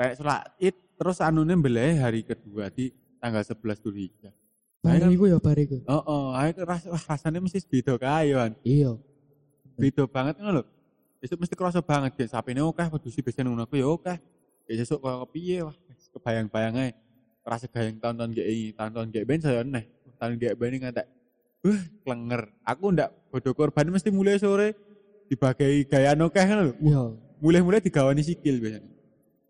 kayak 0.00 0.16
salat 0.16 0.48
id 0.56 0.76
terus 0.96 1.20
anune 1.20 1.52
mbeleh 1.52 2.00
hari 2.00 2.24
kedua 2.24 2.72
di 2.72 2.88
tanggal 3.20 3.44
11 3.44 3.84
Dzulhijjah. 3.84 4.32
Bari 4.80 5.12
iku 5.12 5.28
ya 5.28 5.36
bari 5.36 5.68
iku. 5.68 5.84
Oh, 5.84 6.00
oh, 6.00 6.24
ayo 6.32 6.64
ras, 6.64 6.88
wah, 6.88 7.04
rasanya 7.12 7.36
mesti 7.36 7.60
beda 7.60 8.00
kae 8.00 8.32
kan. 8.32 8.56
Iya. 8.64 8.96
Beda 9.76 10.08
banget 10.08 10.40
ngono 10.40 10.60
lho. 10.60 10.64
Besok 11.20 11.44
mesti 11.44 11.52
kerasa 11.52 11.84
banget 11.84 12.16
ya 12.16 12.26
sapine 12.32 12.64
oke 12.64 12.80
wedhus 12.80 13.12
biasanya 13.12 13.52
ngono 13.52 13.68
aku 13.68 13.76
ya 13.76 13.86
oke. 13.92 14.14
Ya 14.64 14.74
sesuk 14.80 15.04
kok 15.04 15.28
kepiye 15.28 15.68
wah 15.68 15.76
wis 15.92 16.08
kebayang-bayang 16.08 16.80
ae. 16.80 16.90
Rasa 17.44 17.68
gayeng 17.68 18.00
tahun-tahun 18.00 18.36
kayak 18.36 18.48
ini, 18.48 18.72
tahun-tahun 18.72 19.08
kayak 19.12 19.26
ben 19.28 19.40
saya 19.40 19.60
neh. 19.64 19.84
Tahun 20.20 20.36
kayak 20.36 20.54
ben 20.54 20.68
ini 20.70 20.78
ngantek. 20.84 21.06
Wah, 21.64 21.80
klenger. 22.04 22.42
Aku 22.62 22.92
ndak 22.92 23.08
bodoh 23.32 23.56
korban 23.56 23.88
mesti 23.88 24.12
mulai 24.12 24.36
sore 24.36 24.76
dibagai 25.26 25.88
gaya 25.88 26.12
oke 26.12 26.36
ngono 26.36 26.62
lho. 26.68 26.74
Iya. 26.76 27.02
Mulai-mulai 27.40 27.80
digawani 27.80 28.20
sikil 28.20 28.60
biasanya. 28.60 28.84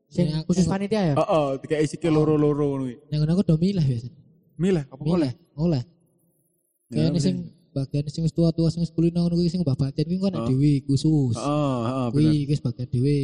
Sing 0.06 0.30
Yang- 0.30 0.46
khusus 0.46 0.66
yang- 0.66 0.72
panitia 0.74 1.02
ya. 1.11 1.14
Oh, 1.18 1.26
oh, 1.26 1.48
dikai 1.59 1.87
sikil 1.87 2.14
loro-loro 2.14 2.54
ngono 2.70 2.83
kuwi. 2.87 2.94
Yang 3.11 3.18
ngono 3.18 3.30
aku 3.35 3.42
do 3.42 3.54
milah 3.59 3.83
biasa. 3.83 4.09
Milah 4.54 4.85
apa 4.87 5.02
boleh? 5.02 5.33
Milah, 5.35 5.59
oleh. 5.59 5.83
Kayaknya 6.90 7.20
sing 7.22 7.37
bagian 7.70 8.06
sing 8.11 8.22
wis 8.26 8.35
tua-tua 8.35 8.66
sing 8.70 8.83
wis 8.83 8.90
kulino 8.90 9.22
ngono 9.22 9.35
kuwi 9.38 9.50
sing 9.50 9.62
mbah 9.62 9.74
kuwi 9.74 10.16
kok 10.18 10.30
nek 10.30 10.42
Oh. 10.42 10.48
dhewe 10.50 10.72
khusus. 10.87 11.35
Heeh, 11.38 11.78
heeh, 11.87 12.06
bener. 12.14 12.30
Kuwi 12.30 12.50
wis 12.50 12.61
bagian 12.62 12.88
dhewe. 12.90 13.18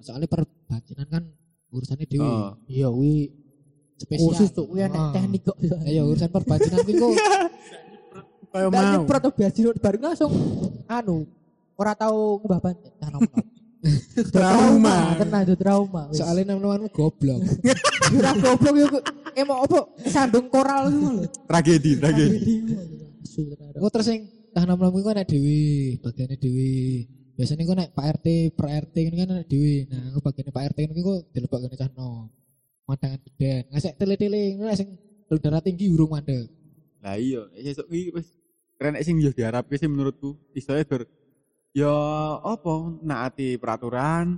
Soalnya 0.00 0.28
perbatinan 0.28 1.08
kan 1.08 1.22
urusannya 1.68 2.04
dhewe. 2.08 2.24
Oh. 2.24 2.52
Iya 2.68 2.88
wi 2.92 3.32
Spesial. 4.02 4.26
khusus 4.28 4.48
tuh 4.50 4.66
wi 4.68 4.82
enek 4.82 4.98
Ah. 4.98 5.12
teknik 5.12 5.42
kok. 5.42 5.56
Ayo 5.82 6.02
urusan 6.06 6.28
perbatinan 6.28 6.78
kuwi 6.80 6.94
kok 6.96 7.10
Kayak 8.52 8.68
mau. 8.68 8.82
nyemprot 8.84 9.20
tuh 9.22 9.32
biasa 9.32 9.58
bareng 9.76 10.02
langsung 10.02 10.32
anu 10.86 11.24
ora 11.74 11.92
tau 11.94 12.36
ngubah 12.36 12.60
ban. 12.60 12.76
Nah. 12.98 13.10
Trauma. 14.30 15.18
kena 15.18 15.42
itu 15.42 15.54
trauma. 15.56 16.06
soalnya 16.12 16.54
nama-namamu 16.54 16.86
goblok. 16.88 17.42
Ora 18.14 18.30
goblok 18.36 18.74
yo 18.76 18.86
emang 19.34 19.58
apa 19.64 19.78
sandung 20.06 20.46
koral 20.46 20.86
itu 20.86 21.02
lho. 21.02 21.24
Tragedi, 21.42 21.90
tragedi. 21.96 22.54
Oh 23.76 23.88
terus 23.88 24.06
yang 24.06 24.22
tah 24.52 24.62
nama-namamu 24.62 25.02
kok 25.02 25.16
nek 25.16 25.26
dhewe, 25.26 25.62
bagiannya 25.98 26.36
dhewe. 26.36 26.70
Biasanya 27.32 27.62
kok 27.64 27.74
nek 27.74 27.90
Pak 27.90 28.06
RT, 28.20 28.26
per 28.52 28.66
RT 28.84 28.94
ini 29.00 29.16
kan 29.16 29.28
nek 29.32 29.48
dhewe. 29.48 29.74
Nah, 29.88 30.00
aku 30.12 30.20
bagiannya 30.22 30.52
Pak 30.52 30.64
RT 30.68 30.78
ini 30.84 31.00
kok 31.00 31.18
dilebak 31.32 31.58
kene 31.58 31.74
cah 31.74 31.90
nom. 31.90 32.28
Mandangan 32.88 33.20
geden. 33.24 33.62
Ngasek 33.70 33.94
tele-tele 33.98 34.58
nek 34.58 34.76
sing 34.76 34.88
darah 35.40 35.62
tinggi 35.64 35.88
urung 35.88 36.12
mandek. 36.12 36.50
Lah 37.00 37.16
iya, 37.16 37.48
sesuk 37.56 37.88
iki 37.88 38.12
wis 38.12 38.28
keren 38.76 38.94
nek 38.98 39.04
sing 39.06 39.16
yo 39.22 39.30
diharapke 39.32 39.74
sih 39.78 39.88
menurutku. 39.88 40.36
Isoe 40.52 40.84
ber 40.84 41.06
ya 41.72 41.92
apa 42.44 42.74
naati 43.00 43.56
peraturan 43.56 44.36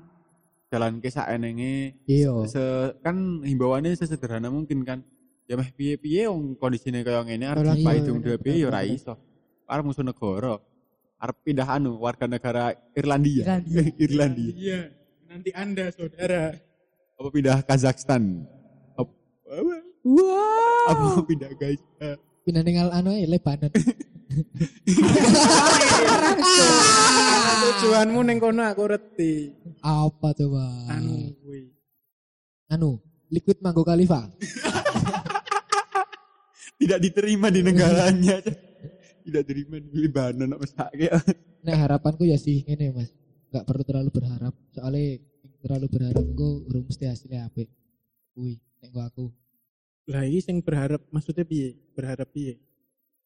jalan 0.70 1.02
ke 1.02 1.10
sak 1.10 1.30
enenge 1.34 1.98
Iya. 2.06 2.34
se, 2.46 2.62
kan 3.02 3.42
himbauannya 3.42 3.94
sesederhana 3.94 4.50
mungkin 4.50 4.82
kan 4.86 5.02
ya 5.46 5.54
meh 5.58 5.70
piye-piye 5.70 6.26
wong 6.30 6.58
kondisine 6.58 7.02
kaya 7.06 7.22
ngene 7.26 7.46
arep 7.46 7.62
Ora 7.62 7.74
dipaidung 7.74 8.18
iya, 8.22 8.38
dhewe 8.38 8.52
ya 8.58 8.66
ora 8.70 8.80
iso. 8.86 9.14
Arep 9.66 9.84
musuh 9.86 10.04
negara. 10.06 10.60
Arep 11.18 11.36
pindah 11.42 11.68
anu 11.68 11.96
warga 11.98 12.28
negara 12.28 12.74
Irlandia. 12.94 13.42
Irlandia. 13.44 13.82
Irlandia. 14.04 14.52
Iya. 14.54 14.80
Nanti 15.26 15.50
Anda 15.56 15.90
saudara. 15.90 16.54
Apa 17.14 17.28
pindah 17.30 17.62
Kazakhstan? 17.62 18.42
Apa, 18.98 19.10
apa, 19.48 19.74
Wow. 20.04 20.92
apa 20.92 21.24
pindah 21.24 21.48
guys? 21.56 21.80
Pindah 22.44 22.60
tinggal 22.60 22.92
anu 22.92 23.16
ya 23.16 23.24
Lebanon. 23.24 23.72
Tujuanmu 27.64 28.20
ning 28.20 28.36
kono 28.36 28.68
aku 28.68 28.84
reti. 28.84 29.48
Apa 29.80 30.36
coba? 30.36 30.92
Anu 30.92 31.32
kuwi. 31.40 31.72
Anu, 32.68 33.00
liquid 33.32 33.64
mango 33.64 33.80
khalifa. 33.80 34.28
tidak 36.80 37.00
diterima 37.00 37.48
di 37.48 37.64
negaranya. 37.64 38.44
tidak 39.24 39.40
diterima 39.48 39.80
di 39.80 40.04
Lebanon 40.04 40.52
apa 40.52 40.66
sakit. 40.68 41.10
Nah 41.64 41.76
harapanku 41.80 42.28
ya 42.28 42.36
sih 42.36 42.60
ini 42.68 42.92
mas, 42.92 43.08
nggak 43.48 43.64
perlu 43.64 43.88
terlalu 43.88 44.12
berharap. 44.12 44.52
Soalnya 44.76 45.16
terlalu 45.64 45.86
berharap 45.88 46.26
gue 46.28 46.50
urung 46.68 46.84
mesti 46.84 47.08
hasilnya 47.08 47.48
apik. 47.48 47.72
Wih, 48.36 48.60
nek 48.84 48.92
aku 48.92 49.32
Lah 50.04 50.20
iki 50.28 50.44
sing 50.44 50.60
berharap 50.60 51.00
maksudnya 51.08 51.48
piye? 51.48 51.80
Berharap 51.96 52.28
piye? 52.28 52.60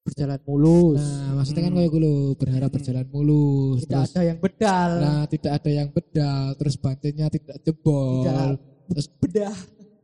Berjalan 0.07 0.39
mulus. 0.47 1.03
Nah, 1.03 1.43
maksudnya 1.43 1.67
kan 1.67 1.73
Hmm. 1.75 1.79
kayak 1.83 1.91
gue 1.91 2.13
berharap 2.39 2.71
berjalan 2.71 3.07
mulus. 3.11 3.83
Tidak 3.83 3.99
terus, 3.99 4.15
ada 4.15 4.23
yang 4.23 4.39
bedal. 4.39 4.91
Nah, 5.03 5.23
tidak 5.27 5.53
ada 5.59 5.71
yang 5.75 5.89
bedal, 5.91 6.45
terus 6.55 6.75
bantinnya 6.79 7.27
tidak 7.35 7.57
jebol. 7.67 8.23
Tidak. 8.23 8.47
Terus 8.89 9.07
bedah 9.19 9.57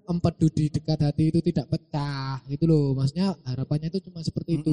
empedu 0.08 0.46
di 0.52 0.68
dekat 0.68 1.00
hati 1.00 1.32
itu 1.32 1.40
tidak 1.40 1.66
pecah. 1.72 2.40
Itu 2.48 2.64
loh, 2.68 2.92
maksudnya 2.92 3.32
harapannya 3.48 3.88
itu 3.88 4.04
cuma 4.10 4.20
seperti 4.20 4.60
itu. 4.60 4.72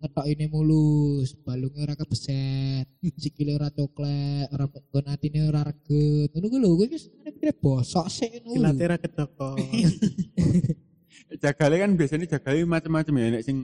Ngetok 0.00 0.26
ini 0.32 0.48
mulus, 0.48 1.36
balungnya 1.44 1.84
ora 1.84 1.94
kebeset, 1.98 2.88
sikile 3.22 3.52
ora 3.60 3.68
coklat, 3.68 4.48
ora 4.48 4.64
nggon 4.64 5.06
atine 5.12 5.44
ora 5.44 5.60
reget. 5.60 6.32
Ngono 6.32 6.56
lho, 6.56 6.68
kowe 6.80 6.86
wis 6.88 7.12
ngene 7.20 7.52
bosok 7.52 8.06
sik 8.08 8.40
ngono. 8.40 8.48
lho. 8.48 8.56
Kilatera 8.56 8.96
kecokot. 8.96 9.56
Jagale 11.42 11.76
kan 11.78 11.90
biasanya 11.94 12.26
jagale 12.26 12.66
macam-macam 12.66 13.14
ya 13.20 13.26
nek 13.38 13.44
sing 13.46 13.56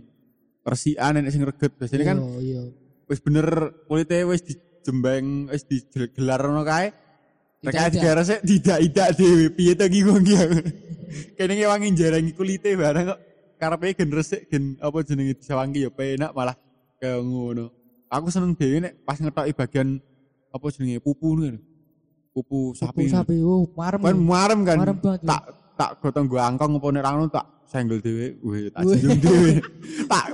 resikan 0.62 1.19
nek 1.19 1.33
sing 1.35 1.42
reget 1.42 1.73
biasanya 1.75 2.05
kan 2.14 2.19
Iya, 2.23 2.38
iya. 2.42 2.62
wis 3.11 3.19
bener 3.19 3.75
kulite 3.90 4.23
wis 4.23 4.42
dijembeng 4.47 5.51
wis 5.51 5.66
digelar 5.66 6.42
ngono 6.47 6.62
kae. 6.62 6.95
Rek 7.66 7.74
Tidak-tidak. 7.74 7.98
digarek 7.98 8.24
sik 8.31 8.40
tidak-tidak 8.46 9.09
dhewe 9.18 9.46
piye 9.50 9.72
to 9.74 9.85
ki 9.90 10.00
wong 10.07 10.22
ki. 10.22 10.35
Kene 11.35 11.52
ki 11.59 11.64
wangi 11.66 11.88
jarangi 11.98 12.31
kulite 12.31 12.70
barang 12.79 13.05
kok 13.11 13.20
karepe 13.59 13.87
gen 13.98 14.11
resik 14.14 14.46
gen 14.46 14.79
apa 14.79 15.02
jenenge 15.02 15.35
disawangi 15.35 15.83
ya 15.83 15.90
penak 15.90 16.31
malah 16.31 16.55
kaya 17.02 17.18
ngono. 17.18 17.74
Aku 18.07 18.31
seneng 18.31 18.55
dhewe 18.55 18.87
nek 18.87 19.02
pas 19.02 19.18
ngetoki 19.18 19.50
bagian 19.50 19.98
apa 20.55 20.66
jenenge 20.70 21.02
pupu 21.02 21.35
ngono. 21.35 21.59
Pupu 22.31 22.70
sapi. 22.79 23.11
Sapi 23.11 23.35
sapi. 23.35 23.37
Oh, 23.42 23.66
marem. 23.74 23.98
Kan 23.98 24.16
marem 24.22 24.61
kan. 24.62 24.79
Marem 24.79 24.96
banget, 25.02 25.20
ya. 25.26 25.29
tak 25.35 25.42
tak 25.74 25.90
gotong 25.98 26.31
gua 26.31 26.46
angkong 26.46 26.79
apa 26.79 26.87
nek 26.94 27.02
ra 27.02 27.11
ngono 27.18 27.31
tak 27.35 27.46
senggol 27.66 27.98
dhewe. 27.98 28.38
Wih, 28.46 28.70
tak 28.70 28.87
jinjung 28.94 29.18
dhewe. 29.18 29.52
tak 30.12 30.24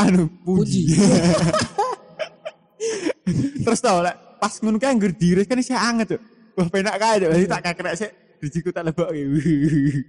anu 0.00 0.24
puji. 0.40 0.88
Terus 3.68 3.80
tau 3.84 4.00
lek 4.00 4.16
pas 4.40 4.56
ngono 4.64 4.80
kae 4.80 4.88
anggur 4.88 5.12
diiris 5.12 5.44
kan 5.44 5.60
isih 5.60 5.76
anget 5.76 6.16
tuh. 6.16 6.37
Wah 6.58 6.66
penak 6.66 6.98
kae. 6.98 7.22
Jadi 7.22 7.46
tak 7.46 7.62
kakrek 7.62 7.94
sik 7.94 8.10
drijiku 8.38 8.70
tak 8.70 8.86
lebok 8.86 9.10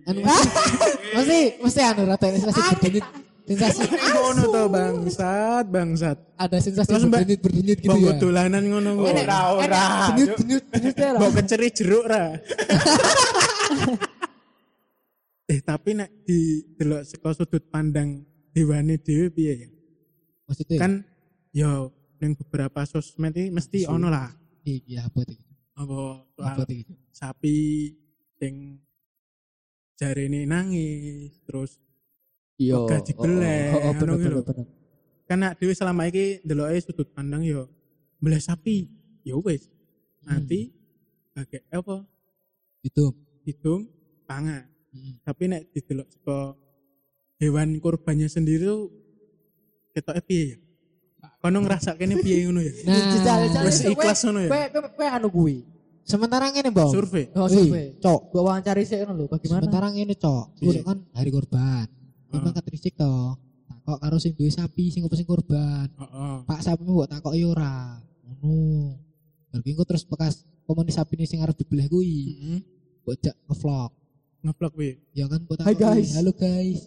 Anu 0.06 0.22
mesti 1.18 1.58
mesti 1.58 1.82
anu 1.82 2.06
rata 2.06 2.30
sensasi 2.30 2.62
berdenyut 2.78 3.06
sensasi 3.50 3.82
ngono 3.90 4.44
to 4.54 4.64
bangsat, 4.70 5.66
bangsat. 5.74 6.18
ada 6.38 6.58
sensasi 6.62 7.10
berdenyut 7.10 7.42
berdenyut 7.42 7.80
gitu 7.82 7.98
ya. 7.98 8.14
dolanan 8.22 8.64
ngono 8.70 9.02
kuwi. 9.02 9.26
Ora 9.26 9.40
ora. 9.58 10.14
Denyut 10.14 10.38
denyut 10.38 10.64
denyut 10.70 10.96
ya. 10.96 11.18
Mbok 11.18 11.32
keceri 11.42 11.68
jeruk 11.74 12.06
ra. 12.06 12.26
eh 15.50 15.60
tapi 15.66 15.98
nek 15.98 16.10
di 16.30 16.62
delok 16.78 17.02
saka 17.10 17.34
sudut 17.34 17.66
pandang 17.74 18.22
dewane 18.54 19.02
dhewe 19.02 19.34
piye 19.34 19.54
ya? 19.66 19.70
Maksudnya 20.46 20.78
Kan 20.78 21.02
yo 21.50 21.90
ning 22.22 22.38
beberapa 22.38 22.86
sosmed 22.86 23.34
iki 23.34 23.50
mesti 23.50 23.90
ono 23.90 24.14
lah 24.14 24.30
iki 24.62 24.94
apa 25.02 25.26
iki? 25.26 25.49
Apa 25.80 26.28
Apa 26.36 26.63
sapi 27.10 27.58
sing 28.36 28.84
jarene 29.96 30.44
nangis 30.44 31.39
terus 31.44 31.80
Iya. 32.60 32.76
gaji 32.84 33.15
belek, 33.15 33.72
Oh, 33.72 33.80
oh, 33.88 33.94
bener 33.96 34.12
anu 34.12 34.20
gitu. 34.20 34.28
bener 34.28 34.44
bener. 34.44 34.68
karena 35.24 35.48
dhewe 35.56 35.72
selama 35.72 36.12
iki 36.12 36.44
ndeloke 36.44 36.76
sudut 36.84 37.08
pandang 37.10 37.39
yo 37.42 37.72
belah 38.20 38.36
sapi 38.38 38.92
yo 39.24 39.39
wis 39.39 39.72
nanti 40.22 40.68
pakai 41.32 41.63
apa 41.72 42.04
Itu. 42.84 43.15
hidung 43.48 43.88
pangan 44.26 44.68
Hmm. 44.89 45.22
tapi 45.22 45.46
nek 45.46 45.70
didelok 45.70 46.10
saka 46.10 46.58
hewan 47.38 47.78
kurbannya 47.78 48.26
sendiri 48.26 48.65
tuh 48.65 48.89
ketoke 49.94 50.18
piye 50.26 50.44
ya 50.50 50.58
kono 51.39 51.58
ngrasakne 51.63 52.15
piye 52.19 52.43
ngono 52.45 52.60
ya 52.60 52.73
Nah, 52.84 53.63
wis 53.63 53.80
kowe- 53.82 53.93
ikhlas 53.95 54.19
ngono 54.28 54.39
ya 54.43 54.49
Kowe 54.52 54.65
kowe- 54.75 54.91
kowe 54.95 55.08
anu 55.08 55.28
kuwi. 55.32 55.58
sementara 56.04 56.49
ngene, 56.52 56.69
Bang. 56.73 56.89
survei 56.91 57.30
Oh, 57.38 57.45
survei. 57.47 57.95
Cok. 58.02 58.19
Gua 58.34 58.41
wawancari 58.49 58.82
sih 58.84 58.97
ngono 58.99 59.13
lho, 59.13 59.25
bagaimana? 59.30 59.62
Sementara 59.63 59.88
ngene, 59.93 60.13
Cok. 60.17 60.45
Kuwi 60.60 60.82
kan 60.84 60.97
hari 61.13 61.30
korban. 61.30 61.86
Heeh. 62.30 62.52
kan 62.54 62.63
risik 62.67 62.93
to. 62.93 63.13
Takok 63.69 63.97
karo 64.02 64.17
sing 64.17 64.34
duwe 64.38 64.49
sapi 64.49 64.89
sing 64.89 65.02
sing 65.06 65.25
korban. 65.25 65.88
heeh 65.89 66.36
Pak 66.45 66.60
sapi 66.62 66.82
mbok 66.86 67.08
takok 67.08 67.34
ya 67.38 67.45
ora. 67.47 67.97
Ngono. 68.25 68.97
Berarti 69.49 69.69
engko 69.69 69.86
terus 69.86 70.04
bekas 70.06 70.34
komunis 70.65 70.93
sapi 70.93 71.17
ini 71.17 71.25
sing 71.25 71.39
arep 71.41 71.56
dibelah 71.58 71.88
kuwi. 71.88 72.13
Heeh. 72.41 72.60
Mbok 73.06 73.15
jak 73.21 73.36
ngevlog. 73.47 73.91
ngeblok 74.39 74.73
wi. 74.80 74.89
Ya 75.13 75.28
kan 75.28 75.43
aku, 75.43 75.56
guys. 75.75 76.15
Halo 76.15 76.32
guys. 76.32 76.80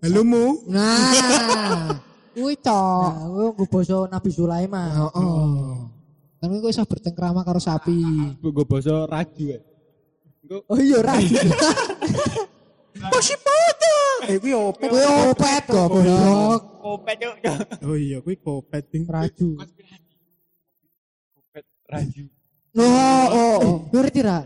Halo 0.00 0.20
mu. 0.24 0.64
Nah, 0.72 2.00
kuwi 2.34 2.54
cok. 2.58 3.10
Nah, 3.14 3.26
gue 3.30 3.48
gue 3.54 3.68
basa 3.70 3.96
Nabi 4.10 4.30
Sulaiman. 4.34 4.90
Oh, 4.98 5.10
oh. 5.14 5.74
Kan 6.42 6.50
kowe 6.50 6.68
iso 6.68 6.82
bercengkrama 6.84 7.46
karo 7.46 7.62
sapi. 7.62 8.02
Gue 8.42 8.66
basa 8.66 9.06
raju 9.06 9.44
ya. 9.46 9.60
Oh 10.68 10.76
iya, 10.76 11.00
Raju. 11.00 11.40
Masih 13.14 13.38
pada. 13.40 13.96
Eh 14.28 14.36
kuwi 14.42 14.52
opet. 14.52 14.92
Kowe 14.92 15.04
opet 15.32 15.62
goblok. 15.70 16.60
Kopet 16.84 17.16
yuk. 17.22 17.36
Oh 17.86 17.96
iya 17.96 18.18
kuwi 18.20 18.36
kopet 18.36 18.84
ding. 18.92 19.08
Raju. 19.08 19.56
Kopet 21.32 21.64
raju. 21.88 22.22
No, 22.74 22.84
oh, 22.84 23.26
oh. 23.30 23.58
Lu 23.88 24.02
ngerti 24.02 24.20
ra? 24.20 24.42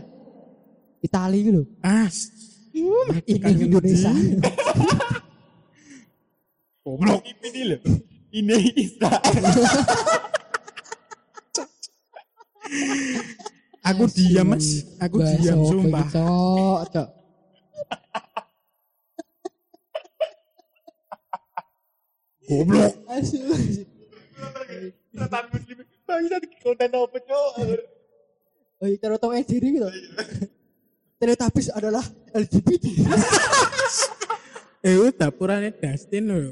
Itali 1.01 1.39
gitu. 1.41 1.65
As. 1.81 2.29
Ini 2.71 3.65
Indonesia. 3.67 4.13
Goblok 6.79 7.21
ini 7.27 7.61
loh. 7.75 7.79
Ini 8.29 8.55
Israel. 8.79 9.35
Aku 13.83 14.03
diam 14.07 14.47
mas. 14.53 14.85
Aku 15.01 15.19
diam 15.19 15.59
sumpah. 15.65 16.05
Cok, 16.07 16.81
cok. 16.93 17.07
Goblok. 22.47 22.93
Ratan 25.19 25.45
muslim. 25.51 25.77
Bangsa 26.07 26.37
konten 26.63 26.89
apa 26.89 27.17
cok? 27.21 27.51
Oh 28.79 28.87
iya, 28.87 28.95
cara 28.97 29.19
tau 29.19 29.35
diri 29.35 29.75
gitu. 29.75 29.89
Teletubbies 31.19 31.67
adalah 31.75 32.05
LGBT. 32.31 32.85
Eh 34.83 35.11
dapurane 35.19 35.69
Dustin 35.75 36.23
lho. 36.29 36.51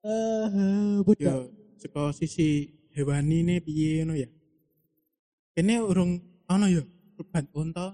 Eh, 0.00 0.46
Yo 0.48 1.04
budak. 1.04 1.52
saka 1.76 2.12
sisi 2.16 2.72
hewani 2.96 3.44
ne 3.44 3.54
piye 3.60 4.00
ngono 4.00 4.16
ya. 4.16 4.28
Kene 5.52 5.84
urung 5.84 6.16
ana 6.48 6.72
ya 6.72 6.80
kurban 7.16 7.44
unta. 7.52 7.92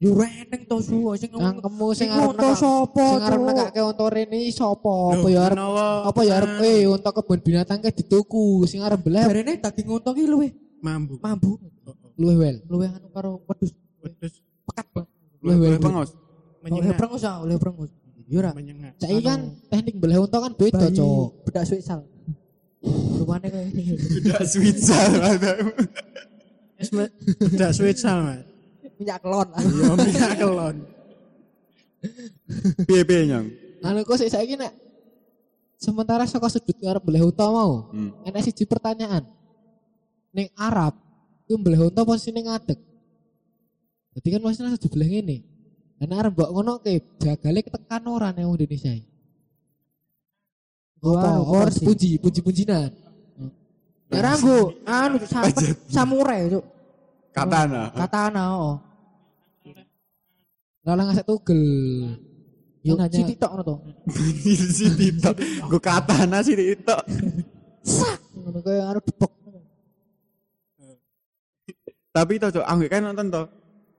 Yo 0.00 0.16
reneng 0.16 0.64
to 0.64 0.80
su 0.80 0.96
sing 1.20 1.32
ngomong. 1.32 1.60
Cangkemmu 1.60 1.86
sing 1.92 2.08
arep 2.08 2.32
unta 2.36 2.52
sapa, 2.56 3.04
sing 3.04 3.24
arep 3.24 3.40
nekake 3.44 3.80
unta 3.84 4.04
rene 4.08 4.38
sapa? 4.52 4.92
Loh, 5.12 5.24
Apa 5.24 5.28
ya 5.28 5.40
arep 5.48 5.58
apa 6.08 6.20
ya 6.24 6.32
arep 6.40 6.52
eh 6.64 6.84
unta 6.88 7.10
kebun 7.12 7.40
binatang 7.40 7.80
ke 7.84 7.90
dituku 7.92 8.64
sing 8.68 8.80
arep 8.80 9.00
belah 9.04 9.24
Jarene 9.28 9.60
daging 9.60 9.88
unta 9.92 10.12
ki 10.12 10.24
luwih 10.24 10.52
mambu. 10.80 11.20
mambu. 11.20 11.60
luwih 12.16 12.36
wel. 12.40 12.56
Luwih 12.68 12.88
anu 12.96 13.08
karo 13.12 13.44
wedhus 13.44 13.72
Wedhus 14.06 14.34
pekat 14.64 14.86
banget. 14.94 15.10
Luwih 15.42 15.58
wel. 15.58 15.82
pengos. 15.82 16.10
Oleh 16.62 16.94
prengus 16.94 17.22
ah, 17.22 17.42
oleh 17.42 17.56
prengus. 17.58 17.90
Yo 18.26 18.38
ra. 18.38 18.50
Menyengat. 18.50 18.94
Saiki 18.98 19.20
kan 19.20 19.40
teknik 19.66 19.98
belah 19.98 20.18
unta 20.18 20.38
kan 20.38 20.52
beda, 20.52 20.90
Cok. 20.90 21.46
bedak 21.46 21.64
Switzal. 21.66 22.00
Rupane 23.18 23.46
kayak. 23.46 23.70
Wis 26.76 26.90
me- 26.92 27.12
bedak 27.40 27.72
Switzal 27.72 28.18
mas. 28.22 28.42
minyak 28.96 29.20
kelon. 29.20 29.48
Yo 29.52 29.92
minyak 29.94 30.32
kelon. 30.36 30.76
Piye-piye 32.86 33.22
nyong? 33.28 33.46
Anu 33.82 34.00
kok 34.02 34.16
sik 34.16 34.30
saiki 34.30 34.56
nek 34.56 34.72
sementara 35.76 36.24
saka 36.24 36.48
sudut 36.48 36.76
arep 36.80 37.02
belah 37.04 37.22
unta 37.22 37.44
mau, 37.46 37.92
Hmm. 37.92 38.10
enek 38.24 38.46
siji 38.46 38.64
pertanyaan. 38.64 39.24
Ning 40.32 40.48
Arab 40.54 40.96
ku 41.44 41.54
belah 41.56 41.86
unta 41.86 42.02
posisine 42.02 42.40
ngadeg. 42.40 42.78
Jadi 44.16 44.26
kan 44.32 44.40
posisinya 44.40 44.72
sudut 44.72 44.96
belah 44.96 45.08
ngene. 45.12 45.36
Dan 45.96 46.12
arep 46.12 46.32
mbok 46.32 46.50
ngono 46.52 46.72
ke 46.80 47.00
jagale 47.20 47.60
ketekan 47.60 48.04
ora 48.08 48.32
nang 48.32 48.52
Indonesia. 48.56 48.92
Gua 50.96 51.20
Or 51.44 51.68
proporsi. 51.68 51.84
puji, 51.84 52.10
puji-pujinan. 52.20 52.88
Ya 54.06 54.20
ranggo 54.22 54.72
anu 54.86 55.20
sampe 55.28 55.76
samurai 55.92 56.48
cuk. 56.48 56.64
Katana. 57.36 57.92
Katana 57.92 58.42
oh. 58.56 58.76
Lalang 60.86 61.10
ngasih 61.12 61.26
tugel. 61.26 61.62
Yo 62.86 62.94
hanya- 62.96 63.10
siti 63.12 63.34
tok 63.34 63.50
ngono 63.52 63.62
to. 63.66 63.76
si 64.78 64.86
Tito. 64.94 65.30
Gue 65.68 65.80
katana 65.82 66.38
sih 66.40 66.54
Tito. 66.54 66.96
Ngono 68.40 68.58
kaya 68.64 68.94
anu 68.94 69.00
depok. 69.02 69.32
Tapi 72.14 72.40
to 72.40 72.48
cok, 72.48 72.64
aku 72.64 72.88
kan 72.88 73.04
nonton 73.04 73.28
to. 73.28 73.42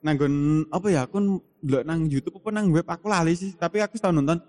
Nanggon 0.07 0.63
apa 0.71 0.87
ya? 0.87 1.03
Aku 1.03 1.19
ndelok 1.59 1.83
nang 1.83 2.07
YouTube 2.07 2.39
apa 2.39 2.49
nang 2.55 2.71
web 2.71 2.87
aku 2.87 3.11
lali 3.11 3.35
sih, 3.35 3.51
tapi 3.59 3.83
aku 3.83 3.99
tau 3.99 4.15
nonton. 4.15 4.39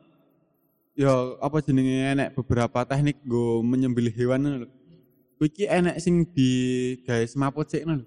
Ya 0.95 1.11
apa 1.43 1.59
jenenge 1.59 2.15
enek 2.15 2.39
beberapa 2.39 2.87
teknik 2.87 3.19
go 3.27 3.59
menyembelih 3.67 4.15
hewan 4.15 4.47
lho. 4.47 4.71
Kuwi 5.35 5.51
iki 5.51 5.65
enek 5.67 5.99
sing 5.99 6.23
di 6.31 6.51
gawe 7.03 7.27
semaput 7.27 7.67
sik 7.67 7.83
lho. 7.83 8.07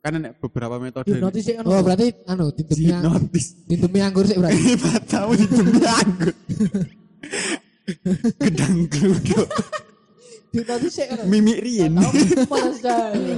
Kan 0.00 0.16
enek 0.24 0.40
beberapa 0.40 0.80
metode. 0.80 1.12
Hipnotis 1.12 1.44
sik 1.44 1.60
Oh 1.68 1.84
berarti 1.84 2.16
anu 2.24 2.48
dindemi 2.56 2.88
ang- 2.88 3.04
Hipnotis. 3.04 3.46
dindemi 3.68 3.98
anggur 4.00 4.24
sih 4.24 4.36
berarti. 4.40 4.72
Matamu 4.84 5.32
di 5.36 5.46
demi 5.52 5.80
anggur. 5.84 6.32
Gedang 8.40 8.76
gluduk. 8.88 9.48
Hipnotis 10.56 10.92
sik 10.96 11.06
ngono. 11.12 11.28
Mimik 11.28 11.58
saya. 12.80 13.36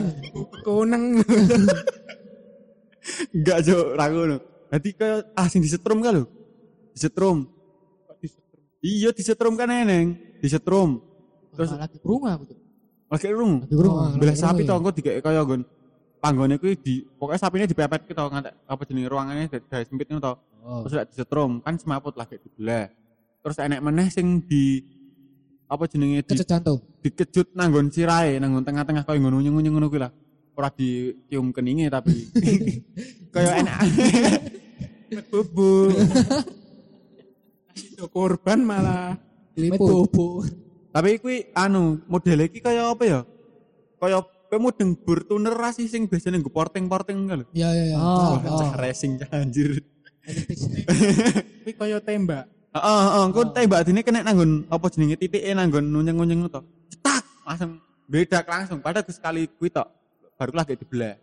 Koneng. 0.62 1.18
Enggak 3.34 3.58
jo 3.64 3.76
ra 3.96 4.06
ngono. 4.08 4.36
Dadi 4.68 4.90
kaya 4.92 5.24
ah 5.32 5.46
sing 5.48 5.64
disetrum 5.64 6.04
lho. 6.04 6.28
Disetrum. 6.92 7.48
Iya 8.78 9.10
disetrum 9.10 9.54
kan 9.58 9.70
eneng. 9.70 10.14
Disetrum. 10.38 11.02
Terus 11.54 11.74
lagi 11.74 11.98
krungu 11.98 12.28
aku 12.30 12.44
tuh. 12.54 12.58
lagi 13.08 13.28
rung. 13.32 13.64
Lagi 13.64 13.74
krungu. 13.74 14.20
Belah 14.20 14.36
lagi 14.36 14.38
sapi 14.38 14.62
krungu 14.62 14.68
to 14.68 14.72
ya. 14.72 14.78
engko 14.78 14.90
dikek 14.94 15.14
kaya 15.24 15.40
nggon 15.42 15.62
panggone 16.18 16.54
kuwi 16.58 16.74
di 16.78 16.94
pokoknya 17.18 17.40
sapine 17.40 17.64
dipepet 17.66 18.10
ki 18.10 18.12
to 18.14 18.24
ngantek 18.26 18.54
apa 18.66 18.82
jenenge 18.86 19.08
ruangannya 19.08 19.44
gawe 19.50 19.82
sempit 19.82 20.06
ngono 20.12 20.22
to. 20.22 20.32
Oh. 20.62 20.80
Terus 20.86 20.92
lek 21.02 21.06
disetrum 21.10 21.52
kan 21.64 21.74
semaput 21.80 22.14
lagi 22.14 22.38
dibelah. 22.38 22.86
Terus 23.42 23.56
enek 23.58 23.80
meneh 23.82 24.08
sing 24.12 24.44
di 24.44 24.84
apa 25.68 25.84
jenenge 25.88 26.24
di, 26.24 26.34
dikejut 27.04 27.52
nanggon 27.58 27.90
sirahe 27.92 28.40
nanggon 28.40 28.64
tengah-tengah 28.64 29.02
kaya 29.02 29.18
ngono 29.18 29.40
nyung 29.42 29.58
ngono 29.58 29.88
kuwi 29.90 30.00
lah. 30.04 30.12
Ora 30.58 30.74
dicium 30.74 31.54
keninge 31.54 31.86
tapi 31.86 32.18
kaya 33.34 33.62
enak. 33.62 33.78
Bobo. 35.30 35.94
Kasih 37.70 38.10
korban 38.10 38.66
malah. 38.66 39.14
Bobo. 39.78 40.42
Tapi 40.90 41.22
kuwi 41.22 41.54
anu 41.54 42.02
model 42.10 42.50
iki 42.50 42.58
kaya 42.58 42.90
apa 42.90 43.06
ya? 43.06 43.20
Kaya 44.02 44.18
kowe 44.50 44.58
mudeng 44.58 44.98
bur 44.98 45.22
tuner 45.22 45.54
ra 45.54 45.70
sih 45.70 45.86
sing 45.86 46.10
biasane 46.10 46.42
nggo 46.42 46.50
porting-porting 46.50 47.30
kan 47.30 47.38
lho. 47.38 47.46
Ya 47.54 47.70
ya 47.70 47.94
ya. 47.94 47.96
Oh, 48.02 48.42
oh. 48.42 48.58
cah 48.58 48.74
racing 48.82 49.14
cah 49.22 49.30
anjir. 49.30 49.78
kuwi 51.62 51.72
kaya 51.78 52.02
tembak. 52.02 52.50
Heeh, 52.74 53.02
heeh, 53.06 53.22
engko 53.30 53.46
tembak 53.54 53.86
dene 53.86 54.02
kena 54.02 54.26
nanggon 54.26 54.66
apa 54.66 54.90
jenenge 54.90 55.22
titike 55.22 55.54
nanggon 55.54 55.86
nunyeng-nunyeng 55.86 56.50
to. 56.50 56.66
Cetak 56.90 57.22
langsung 57.46 57.78
bedak 58.10 58.42
langsung 58.50 58.82
padahal 58.82 59.06
sekali 59.06 59.46
kuwi 59.54 59.70
tok. 59.70 59.86
Baru 60.38 60.52
lagi 60.54 60.78
dibelah. 60.78 61.18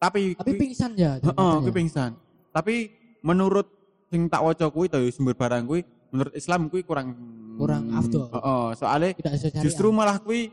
Tapi 0.00 0.38
Tapi 0.38 0.52
pingsan 0.56 0.94
ya. 0.96 1.18
Heeh, 1.18 1.54
kuwi 1.66 1.72
pingsan. 1.74 2.14
Tapi 2.54 2.74
menurut 3.20 3.66
sing 4.08 4.30
tak 4.30 4.40
waca 4.40 4.66
kuwi 4.70 4.86
to 4.88 4.96
ya, 4.96 5.10
sumber 5.12 5.34
barang 5.36 5.66
kuwi 5.66 5.82
menurut 6.14 6.32
Islam 6.32 6.70
kuwi 6.70 6.86
kurang 6.86 7.12
Kurang 7.60 7.92
afdol. 7.92 8.32
Heeh, 8.32 8.66
soalnya 8.78 9.10
Tidak 9.12 9.32
sesuai 9.36 9.60
justru 9.60 9.92
malah 9.92 10.16
kuwi 10.16 10.48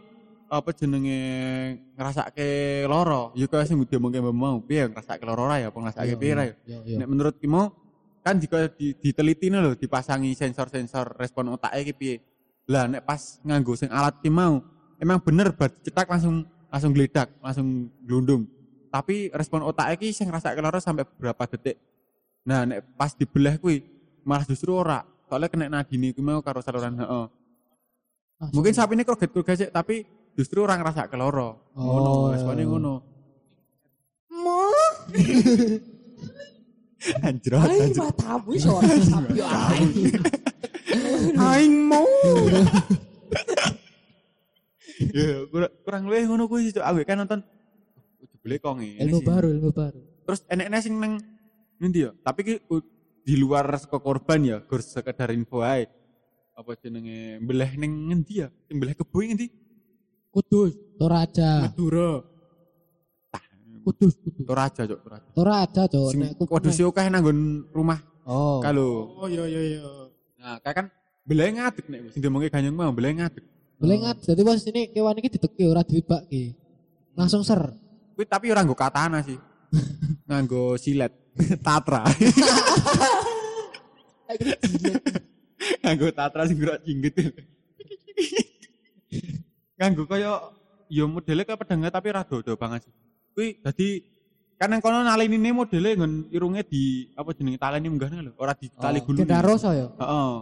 apa 0.48 0.72
jenenge 0.72 1.20
ngrasake 2.00 2.84
loro 2.88 3.36
ya 3.36 3.52
kaya 3.52 3.68
sing 3.68 3.84
diomongke 3.84 4.24
mbak 4.24 4.32
mau 4.32 4.64
piye 4.64 4.88
ngrasake 4.88 5.28
loro 5.28 5.44
ra 5.44 5.60
ya 5.60 5.68
apa 5.68 5.76
ngrasake 5.76 6.16
piye 6.16 6.32
ra 6.40 6.44
ya 6.48 6.56
Ya 6.64 6.80
ya. 6.88 6.96
nek 7.04 7.08
menurut 7.12 7.36
ki 7.36 7.52
mau 7.52 7.68
kan 8.24 8.40
jika 8.40 8.72
di, 8.72 8.96
diteliti 8.96 9.52
lho 9.52 9.76
dipasangi 9.76 10.32
sensor-sensor 10.32 11.20
respon 11.20 11.52
otaknya 11.52 11.84
ki 11.92 11.94
piye 12.00 12.16
lah 12.72 12.88
nek 12.88 13.04
pas 13.04 13.44
nganggo 13.44 13.76
sing 13.76 13.92
alat 13.92 14.24
ki 14.24 14.32
mau 14.32 14.64
emang 14.96 15.20
bener 15.20 15.52
cetak 15.84 16.08
langsung 16.08 16.48
langsung 16.68 16.92
geledak 16.92 17.32
langsung 17.40 17.88
glundung 18.04 18.44
tapi 18.92 19.32
respon 19.36 19.64
otaknya 19.64 19.96
ki 20.00 20.16
sing 20.16 20.28
ngrasake 20.32 20.60
loro 20.60 20.80
sampai 20.80 21.04
beberapa 21.04 21.44
detik 21.48 21.76
nah 22.48 22.64
nek 22.64 22.84
pas 22.96 23.12
dibelah 23.16 23.60
kuwi 23.60 23.84
malah 24.24 24.48
justru 24.48 24.72
ora 24.76 25.04
soalnya 25.28 25.52
kena 25.52 25.68
nadine 25.68 26.16
kuwi 26.16 26.24
mau 26.24 26.40
karo 26.40 26.64
saluran 26.64 26.96
heeh 26.96 27.26
mungkin 28.54 28.70
sapi 28.70 28.94
ini 28.94 29.02
kroget-kroget 29.02 29.56
sih, 29.58 29.70
tapi 29.74 30.06
justru 30.38 30.62
orang 30.62 30.86
ngerasa 30.86 31.10
keloro. 31.10 31.74
Oh. 31.74 31.82
Ngono, 31.82 32.38
responnya 32.38 32.70
ngono. 32.70 32.94
Anjrot, 37.24 37.62
Ai 37.62 37.88
anjrot. 37.88 38.10
matamu 38.10 38.50
iso 38.58 38.82
sapi. 38.82 39.38
Aing 41.48 41.88
mau. 41.88 42.04
Ya, 44.98 45.46
kurang, 45.50 45.72
kurang 45.86 46.04
luwih 46.10 46.26
ngono 46.26 46.44
kuwi 46.50 46.70
sih, 46.70 46.74
Cuk. 46.76 46.86
Aku 46.86 47.06
kan 47.06 47.18
nonton 47.22 47.40
dibeli 48.34 48.58
kok 48.58 48.74
ngene 48.82 49.02
ilmu 49.06 49.20
sih. 49.22 49.28
baru 49.30 49.48
ilmu 49.54 49.70
baru 49.70 50.00
Terus 50.26 50.40
enek-enek 50.50 50.82
sing 50.82 50.94
neng 50.98 51.14
ngendi 51.78 52.10
ya? 52.10 52.12
Tapi 52.26 52.40
ki 52.44 52.54
u- 52.68 52.86
di 53.22 53.36
luar 53.38 53.68
saka 53.78 54.00
korban 54.00 54.40
ya, 54.42 54.58
gur 54.64 54.82
sekedar 54.82 55.30
info 55.32 55.62
ae. 55.62 55.86
Apa 56.58 56.74
jenenge 56.76 57.38
mbeleh 57.38 57.78
ning 57.78 58.10
ngendi 58.10 58.42
ya? 58.42 58.48
Sing 58.66 58.82
mbeleh 58.82 58.98
kebo 58.98 59.22
ngendi? 59.22 59.48
kudus 60.28 60.78
toraja 61.02 61.66
Madura. 61.66 62.22
kudus 63.82 64.14
kudus 64.20 64.44
Toraja, 64.46 64.82
Cuk, 64.84 65.00
Toraja. 65.02 65.30
toraja 65.34 65.82
cok 65.88 66.12
Sing 66.12 66.20
aku 66.28 66.44
wedhus 66.52 66.78
akeh 66.78 67.08
nanggon 67.08 67.64
rumah 67.72 68.04
oh 68.28 68.60
kalau. 68.60 69.18
Oh 69.18 69.28
iya 69.32 69.48
iya 69.48 69.62
iya. 69.64 69.82
Nah, 70.38 70.60
kayak 70.62 70.76
kan 70.76 70.86
mbeleh 71.24 71.56
ngadeg 71.56 71.86
nek 71.88 72.00
sing 72.12 72.20
diomongke 72.22 72.52
ganyong 72.52 72.76
mau 72.76 72.92
mbeleh 72.92 73.16
ngadeg. 73.16 73.46
Boleh 73.78 73.98
ngat 74.02 74.18
jadi 74.26 74.42
bos 74.42 74.66
ini 74.66 74.90
kewan 74.90 75.18
ini 75.22 75.30
diteki 75.30 75.64
ora 75.70 75.86
dibaki 75.86 76.54
langsung 77.14 77.46
ser 77.46 77.74
Kuwi 78.18 78.26
tapi 78.26 78.50
ora 78.50 78.66
nggo 78.66 78.74
katana 78.74 79.22
sih. 79.22 79.38
nganggo 80.28 80.74
silet. 80.82 81.14
Tatra. 81.66 82.02
nganggo 85.86 86.10
tatra 86.10 86.50
sing 86.50 86.58
gerak 86.58 86.82
jingget. 86.82 87.14
nganggo 89.78 90.10
kaya 90.10 90.50
ya 90.90 91.06
modele 91.06 91.46
kaya 91.46 91.62
pedangnya 91.62 91.94
tapi 91.94 92.10
ora 92.10 92.26
dodo 92.26 92.58
banget 92.58 92.90
sih. 92.90 92.94
Kuwi 93.38 93.62
dadi 93.62 94.02
kan 94.58 94.74
yang 94.74 94.82
kono 94.82 95.06
nalinine 95.06 95.54
modele 95.54 95.94
nggon 95.94 96.34
irunge 96.34 96.66
di 96.66 97.14
apa 97.14 97.38
jenenge 97.38 97.62
taleni 97.62 97.86
munggah 97.94 98.10
lho, 98.10 98.34
ora 98.42 98.58
di 98.58 98.74
tali 98.74 99.06
gulu. 99.06 99.22
Gendaroso 99.22 99.70
ya 99.78 99.94
Heeh. 99.94 100.34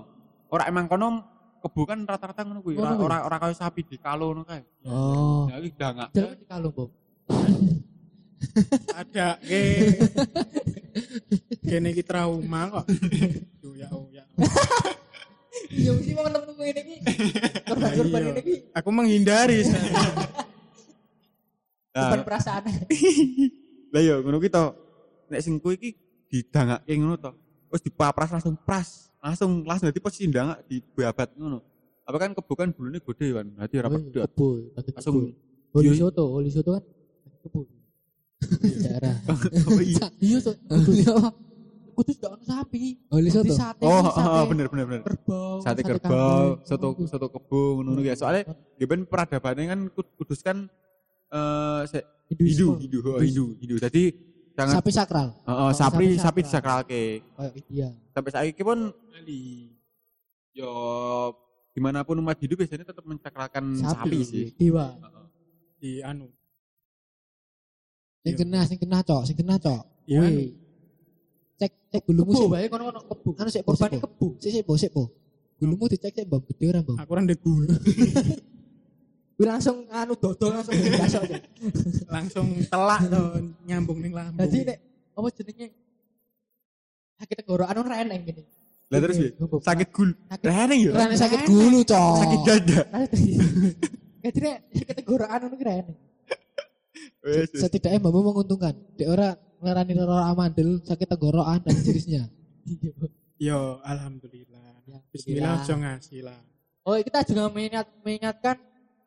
Ora 0.48 0.64
emang 0.72 0.88
kono 0.88 1.35
kebu 1.66 1.82
kan 1.90 1.98
rata-rata 2.06 2.46
ngono 2.46 2.62
kuwi, 2.62 2.78
ora 2.78 2.94
kuwi? 2.94 3.06
ora 3.10 3.18
ora 3.26 3.38
kaya 3.42 3.58
sapi 3.58 3.82
di 3.82 3.98
kalo 3.98 4.30
ngono 4.30 4.46
kae. 4.46 4.62
oh 4.86 5.50
Ya 5.50 5.58
iki 5.58 5.74
dangak. 5.74 6.14
jalan 6.14 6.38
di 6.38 6.46
kalung 6.46 6.74
bom 6.74 6.90
Ada 8.94 9.42
ke 9.42 9.62
kene 11.66 11.90
iki 11.92 12.06
trauma 12.06 12.70
kok. 12.70 12.86
Yo 13.66 13.74
ya 13.74 13.90
ya. 14.14 14.24
iya 15.74 15.90
mesti 15.92 16.14
mau 16.14 16.30
nemu 16.30 16.54
ini 16.62 16.82
ki 16.86 16.96
korban-korban 17.66 18.22
Iya. 18.22 18.32
ini 18.32 18.42
ki 18.46 18.56
Aku 18.78 18.90
menghindari. 18.94 19.66
Nah, 21.96 22.22
perasaan 22.22 22.70
Lah 23.90 24.02
ya 24.04 24.22
ngono 24.22 24.38
ki 24.38 24.54
to. 24.54 24.66
Nek 25.34 25.42
sing 25.42 25.58
kuwi 25.58 25.76
iki 25.82 25.90
didangake 26.30 26.94
ngono 26.96 27.18
to. 27.18 27.32
Terus 27.74 27.82
dipapras 27.82 28.30
langsung 28.30 28.54
pras. 28.56 29.10
Langsung 29.26 29.66
langsung 29.66 29.90
dadi 29.90 29.98
posisi 29.98 30.30
ndangak 30.30 30.70
di 30.70 30.78
babat 30.86 31.34
ngono. 31.34 31.58
Apa 32.06 32.18
kan 32.22 32.30
kebu 32.32 32.54
kan 32.54 32.70
bulune 32.70 33.02
gede 33.02 33.28
kan. 33.34 33.46
Dadi 33.58 33.76
ora 33.82 33.90
pedot. 33.90 34.22
kebo 34.30 34.48
lagi 34.72 34.90
Langsung 34.94 35.14
kebo 35.18 35.44
Holy 35.76 35.90
Iya. 35.90 36.00
soto, 36.00 36.24
holy 36.30 36.50
soto 36.54 36.70
kan 36.72 36.84
kebo. 37.42 37.60
Daerah. 38.78 39.16
apa 39.26 39.82
iya. 39.90 40.06
Iya, 40.22 40.38
so. 40.40 40.52
Kudus 40.70 41.10
apa? 41.10 41.30
Kudus 41.92 42.16
gak 42.16 42.32
ono 42.32 42.44
sapi. 42.46 42.84
Holy 43.10 43.30
soto? 43.34 43.52
Sate, 43.52 43.82
Oh, 43.82 44.06
sate 44.08 44.30
oh, 44.30 44.46
bener 44.46 44.68
bener 44.70 44.86
bener. 44.86 45.02
kerbau. 45.02 45.58
Sate 45.60 45.82
kerbau, 45.82 46.62
soto 46.62 46.88
Oh, 46.94 47.08
soto 47.10 47.28
kebo 47.28 47.82
ngono 47.82 48.00
ya. 48.00 48.14
Soalnya 48.14 48.46
ya 48.78 48.86
ben 48.86 49.04
peradabannya 49.04 49.66
kan 49.68 49.80
Kud- 49.90 50.14
kudus 50.16 50.40
kan 50.40 50.70
eh 51.28 51.82
Hindu, 52.30 52.78
Hindu, 52.78 52.98
oh, 53.04 53.18
Hindu, 53.18 53.58
Hindu. 53.58 53.76
Jadi 53.82 54.04
jangan 54.56 54.74
Sapi 54.76 54.92
sakral. 54.92 55.28
Heeh, 55.38 55.60
Oh, 55.60 55.72
sapi 55.72 55.76
sapi 55.76 56.16
sapi 56.16 56.42
sakral. 56.42 56.82
disakralke. 56.82 57.04
Kayak 57.22 57.52
iya. 57.68 57.90
Sampai 58.10 58.32
saiki 58.32 58.62
pun 58.62 58.80
yo 60.52 60.72
di 61.70 61.80
mana 61.80 62.02
pun 62.02 62.16
umat 62.18 62.40
hidup 62.40 62.58
biasanya 62.58 62.88
tetap 62.88 63.04
mencakralkan 63.04 63.64
sapi, 63.76 64.20
sih. 64.22 64.46
Dewa. 64.56 64.96
Heeh. 64.96 65.26
Di 65.76 65.92
anu. 66.02 66.32
Sing 68.22 68.32
Iya. 68.32 68.40
kena, 68.40 68.60
sing 68.64 68.80
kena 68.80 69.00
cok, 69.00 69.22
sing 69.24 69.36
kena 69.36 69.56
cok. 69.56 69.82
Iya, 70.08 70.24
anu. 70.24 70.42
Cek 71.56 71.72
cek 71.90 72.02
gulumu 72.04 72.32
Kebu 72.32 72.42
sih. 72.42 72.50
bae 72.50 72.66
kono-kono 72.66 73.00
kebu. 73.06 73.30
Anu 73.38 73.50
sik 73.50 73.62
Korban 73.62 73.92
korban 73.92 74.02
kebu. 74.02 74.28
Sik 74.40 74.52
sik 74.52 74.64
po, 74.64 74.74
sik 74.76 74.92
po. 74.92 75.04
Gulumu 75.56 75.86
dicek 75.86 76.12
cek 76.12 76.26
mbak 76.26 76.48
gede 76.50 76.66
ora 76.68 76.80
mbak. 76.82 76.96
Aku 77.00 77.12
ora 77.12 77.22
ndek 77.22 77.40
gulu. 77.40 77.68
Wih 79.36 79.48
langsung 79.52 79.84
anu 79.92 80.16
dodol 80.16 80.56
langsung 80.56 80.72
biasa 80.80 81.20
aja. 81.28 81.38
Langsung 82.16 82.48
telak 82.72 83.02
to 83.12 83.24
nyambung 83.68 84.00
ning 84.00 84.16
lambung. 84.16 84.40
Jadi 84.48 84.64
nek 84.64 84.78
apa 85.12 85.28
jenenge 85.36 85.68
sakit 87.20 87.36
tenggorokan 87.44 87.76
ora 87.84 87.96
eneng 88.00 88.24
gini. 88.24 88.44
Lah 88.88 89.00
terus 89.04 89.18
ya, 89.20 89.30
Gugup. 89.36 89.60
sakit 89.60 89.88
gul. 89.92 90.16
Sakit. 90.32 90.46
Reneng 90.48 90.80
ya. 90.80 90.92
Ora 90.96 91.04
enek 91.12 91.20
sakit 91.20 91.40
gulu 91.52 91.80
cok. 91.84 92.16
Sakit 92.16 92.40
dada. 92.48 92.82
Jadi 94.24 94.38
nek 94.40 94.58
sakit 94.72 94.96
tenggorokan 95.04 95.40
anu 95.44 95.56
eneng. 95.60 95.88
Wes, 97.20 97.50
wes. 97.52 97.60
Setidaknya 97.60 98.00
mbakmu 98.00 98.22
menguntungkan. 98.32 98.74
Dek 98.96 99.08
ora 99.12 99.36
ngelarani 99.60 99.94
loro 100.00 100.16
amandel 100.16 100.80
sakit 100.80 101.12
tenggorokan 101.12 101.60
dan 101.60 101.76
jenisnya. 101.84 102.24
Yo 103.52 103.84
alhamdulillah. 103.84 104.80
Ya, 104.88 105.04
Bismillah 105.12 105.60
aja 105.60 105.76
ngasih 105.76 106.24
lah. 106.24 106.40
Oh, 106.86 106.96
kita 107.02 107.26
juga 107.26 107.50
mengingat, 107.50 107.90
mengingatkan 108.06 108.62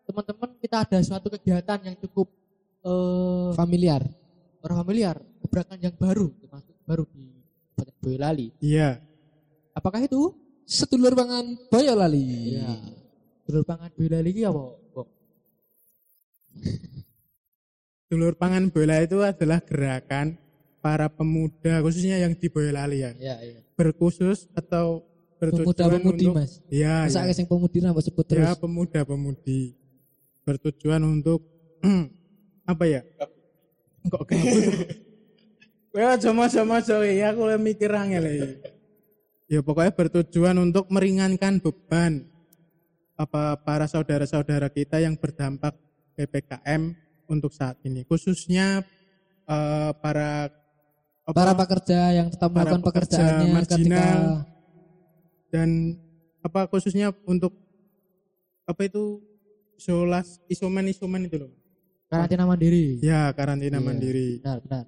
teman-teman 0.08 0.56
kita 0.56 0.76
ada 0.88 0.98
suatu 1.04 1.28
kegiatan 1.28 1.78
yang 1.84 1.96
cukup 2.00 2.32
eh 2.80 3.52
Familiar. 3.52 4.00
orang 4.58 4.78
familiar, 4.82 5.16
gebrakan 5.38 5.78
yang 5.78 5.94
baru, 5.94 6.34
termasuk 6.42 6.74
baru 6.82 7.04
di 7.14 7.30
Kabupaten 7.76 7.94
Boyolali. 8.02 8.46
Iya. 8.58 8.98
Apakah 9.70 10.02
itu? 10.02 10.34
Sedulur 10.66 11.14
pangan 11.14 11.54
Boyolali. 11.70 12.58
Iya. 12.58 12.74
Dulur 13.46 13.62
pangan 13.62 13.86
Boyolali 13.94 14.28
iki 14.34 14.42
apa? 14.42 14.64
Bok? 14.90 15.08
Dulur 18.10 18.34
pangan 18.34 18.72
bola 18.72 19.04
itu 19.04 19.20
adalah 19.20 19.60
gerakan 19.62 20.34
para 20.80 21.06
pemuda 21.12 21.78
khususnya 21.84 22.16
yang 22.18 22.32
di 22.34 22.48
Boyolali 22.50 23.04
ya. 23.04 23.10
Iya, 23.14 23.36
iya. 23.44 23.60
Berkhusus 23.78 24.48
atau 24.56 25.04
bertujuan 25.38 25.70
Pemuda-pemudi, 25.70 26.26
untuk 26.26 26.40
Mas. 26.40 26.52
Ya, 26.66 27.06
Masa 27.06 27.30
ya. 27.30 27.34
sing 27.36 27.46
pemudi 27.46 27.78
nambah 27.78 28.02
sebut 28.02 28.26
ya 28.26 28.50
terus. 28.50 28.58
pemuda-pemudi 28.58 29.76
bertujuan 30.48 31.04
untuk 31.04 31.44
apa 32.72 32.84
ya? 32.88 33.04
Kok 34.08 34.22
gabut? 34.24 34.64
Kowe 35.92 36.04
aja 36.04 36.30
maca-maca 36.32 37.04
ya 37.04 37.32
aku 37.32 37.44
lagi 37.44 37.60
mikir 37.60 37.92
angel 37.92 38.24
ya. 38.24 38.48
Ya 39.48 39.60
pokoknya 39.60 39.92
bertujuan 39.92 40.56
untuk 40.60 40.88
meringankan 40.88 41.60
beban 41.60 42.28
apa 43.16 43.56
para 43.60 43.84
saudara-saudara 43.88 44.68
kita 44.72 45.00
yang 45.00 45.16
berdampak 45.16 45.76
PPKM 46.16 46.92
untuk 47.28 47.52
saat 47.52 47.76
ini 47.84 48.04
khususnya 48.04 48.84
eh, 49.48 49.90
para 50.00 50.52
apa, 51.28 51.36
Para 51.36 51.52
pekerja 51.56 52.14
yang 52.16 52.28
tetap 52.32 52.48
melakukan 52.52 52.80
pekerja 52.80 53.20
pekerjaannya 53.20 53.64
ketika 53.68 54.00
marginal. 54.00 54.20
dan 55.52 55.68
apa 56.40 56.60
khususnya 56.72 57.12
untuk 57.28 57.52
apa 58.64 58.80
itu 58.88 59.20
isolas 59.78 60.42
isoman 60.46 60.84
isoman 60.86 61.22
itu 61.24 61.38
loh 61.38 61.52
Karantina 62.08 62.44
mandiri. 62.44 62.98
ya 63.00 63.30
karantina 63.30 63.78
Iya, 63.78 63.84
mandiri 63.84 64.28
Benar, 64.40 64.58
benar. 64.64 64.84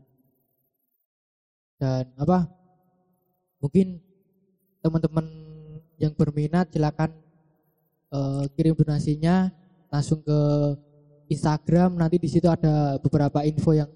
Dan 1.76 2.04
apa? 2.16 2.38
Mungkin 3.60 4.00
teman-teman 4.80 5.26
yang 5.96 6.12
berminat 6.12 6.68
silakan 6.72 7.12
eh, 8.10 8.44
kirim 8.52 8.72
donasinya 8.72 9.48
langsung 9.88 10.20
ke 10.20 10.38
Instagram. 11.28 11.94
Nanti 11.94 12.16
di 12.16 12.28
situ 12.28 12.48
ada 12.48 12.96
beberapa 12.98 13.44
info 13.44 13.72
yang 13.72 13.88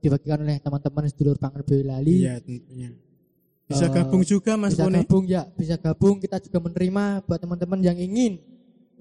dibagikan 0.00 0.42
oleh 0.42 0.58
teman-teman 0.58 1.08
sedulur 1.08 1.38
pangan 1.38 1.62
Boyolali. 1.62 2.20
iya 2.20 2.36
tentunya 2.36 2.90
bisa 3.64 3.86
Eh, 3.86 3.92
gabung 3.94 4.20
juga 4.26 4.52
mas 4.58 4.74
bisa 4.74 4.84
gabung 4.90 5.24
ya, 5.24 5.42
bisa 5.54 5.76
gabung. 5.78 6.16
Kita 6.18 6.36
juga 6.36 6.58
menerima 6.58 7.04
buat 7.24 7.38
teman-teman 7.38 7.80
yang 7.80 7.96
ingin 7.96 8.40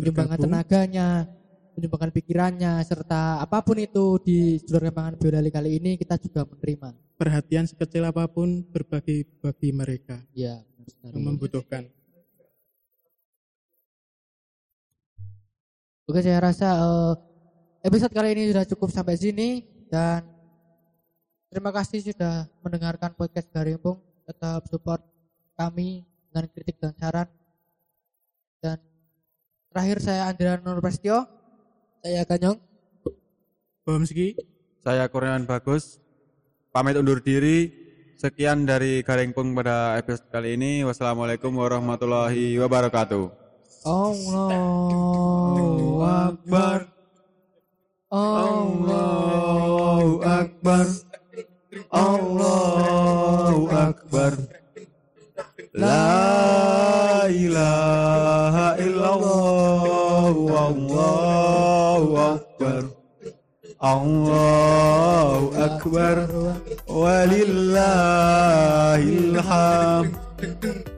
menyumbangkan 0.02 0.40
tenaganya, 0.42 1.30
menyumbangkan 1.78 2.12
pikirannya, 2.12 2.82
serta 2.82 3.38
apa 3.38 3.62
pun 3.62 3.78
itu 3.78 4.18
di 4.26 4.58
pangan 4.66 5.14
Boyolali 5.22 5.54
kali 5.54 5.78
ini 5.78 5.94
kita 5.96 6.18
juga 6.18 6.42
menerima. 6.50 6.90
perhatian 7.22 7.70
sekecil 7.70 8.02
apa 8.10 8.26
pun 8.26 8.66
berbagi 8.66 9.30
bagi 9.46 9.70
mereka 9.70 10.18
Ya, 10.34 10.66
benar 10.74 11.14
yang 11.14 11.24
membutuhkan 11.30 11.86
Oke, 16.10 16.20
saya 16.26 16.44
rasa 16.44 16.76
eh, 16.76 17.14
episode 17.88 18.12
kali 18.12 18.36
ini 18.36 18.52
sudah 18.52 18.68
cukup 18.68 18.92
sampai 18.92 19.16
sini 19.16 19.64
dan 19.88 20.28
terima 21.48 21.72
kasih 21.72 22.04
sudah 22.04 22.52
mendengarkan 22.60 23.16
podcast 23.16 23.48
Garimpung. 23.48 23.96
Tetap 24.28 24.68
support 24.68 25.00
kami 25.56 26.04
dengan 26.28 26.52
kritik 26.52 26.84
dan 26.84 26.92
saran. 27.00 27.32
Dan 28.60 28.76
Terakhir 29.72 30.04
saya 30.04 30.28
Andrea 30.28 30.60
Nur 30.60 30.84
Prestio. 30.84 31.24
Saya 32.04 32.28
Ganyong. 32.28 32.60
Bomski. 33.88 34.36
Saya 34.84 35.08
Kurniawan 35.08 35.48
Bagus. 35.48 35.96
Pamit 36.76 37.00
undur 37.00 37.24
diri. 37.24 37.72
Sekian 38.20 38.68
dari 38.68 39.00
Garengpung 39.00 39.56
pada 39.56 39.96
episode 39.96 40.28
kali 40.28 40.60
ini. 40.60 40.84
Wassalamualaikum 40.84 41.56
warahmatullahi 41.56 42.60
wabarakatuh. 42.60 43.32
Allahu 43.88 46.04
Akbar. 46.04 46.92
Allahu 48.12 50.20
Akbar. 50.20 50.86
Allahu 51.96 53.72
Akbar. 53.72 54.36
La 55.72 56.04
إله 57.32 58.56
إلا 58.86 59.10
الله 59.16 60.32
والله 60.54 62.04
أكبر 62.36 62.84
الله 63.84 65.40
أكبر 65.68 66.18
ولله 66.88 67.76
الحمد. 69.26 70.91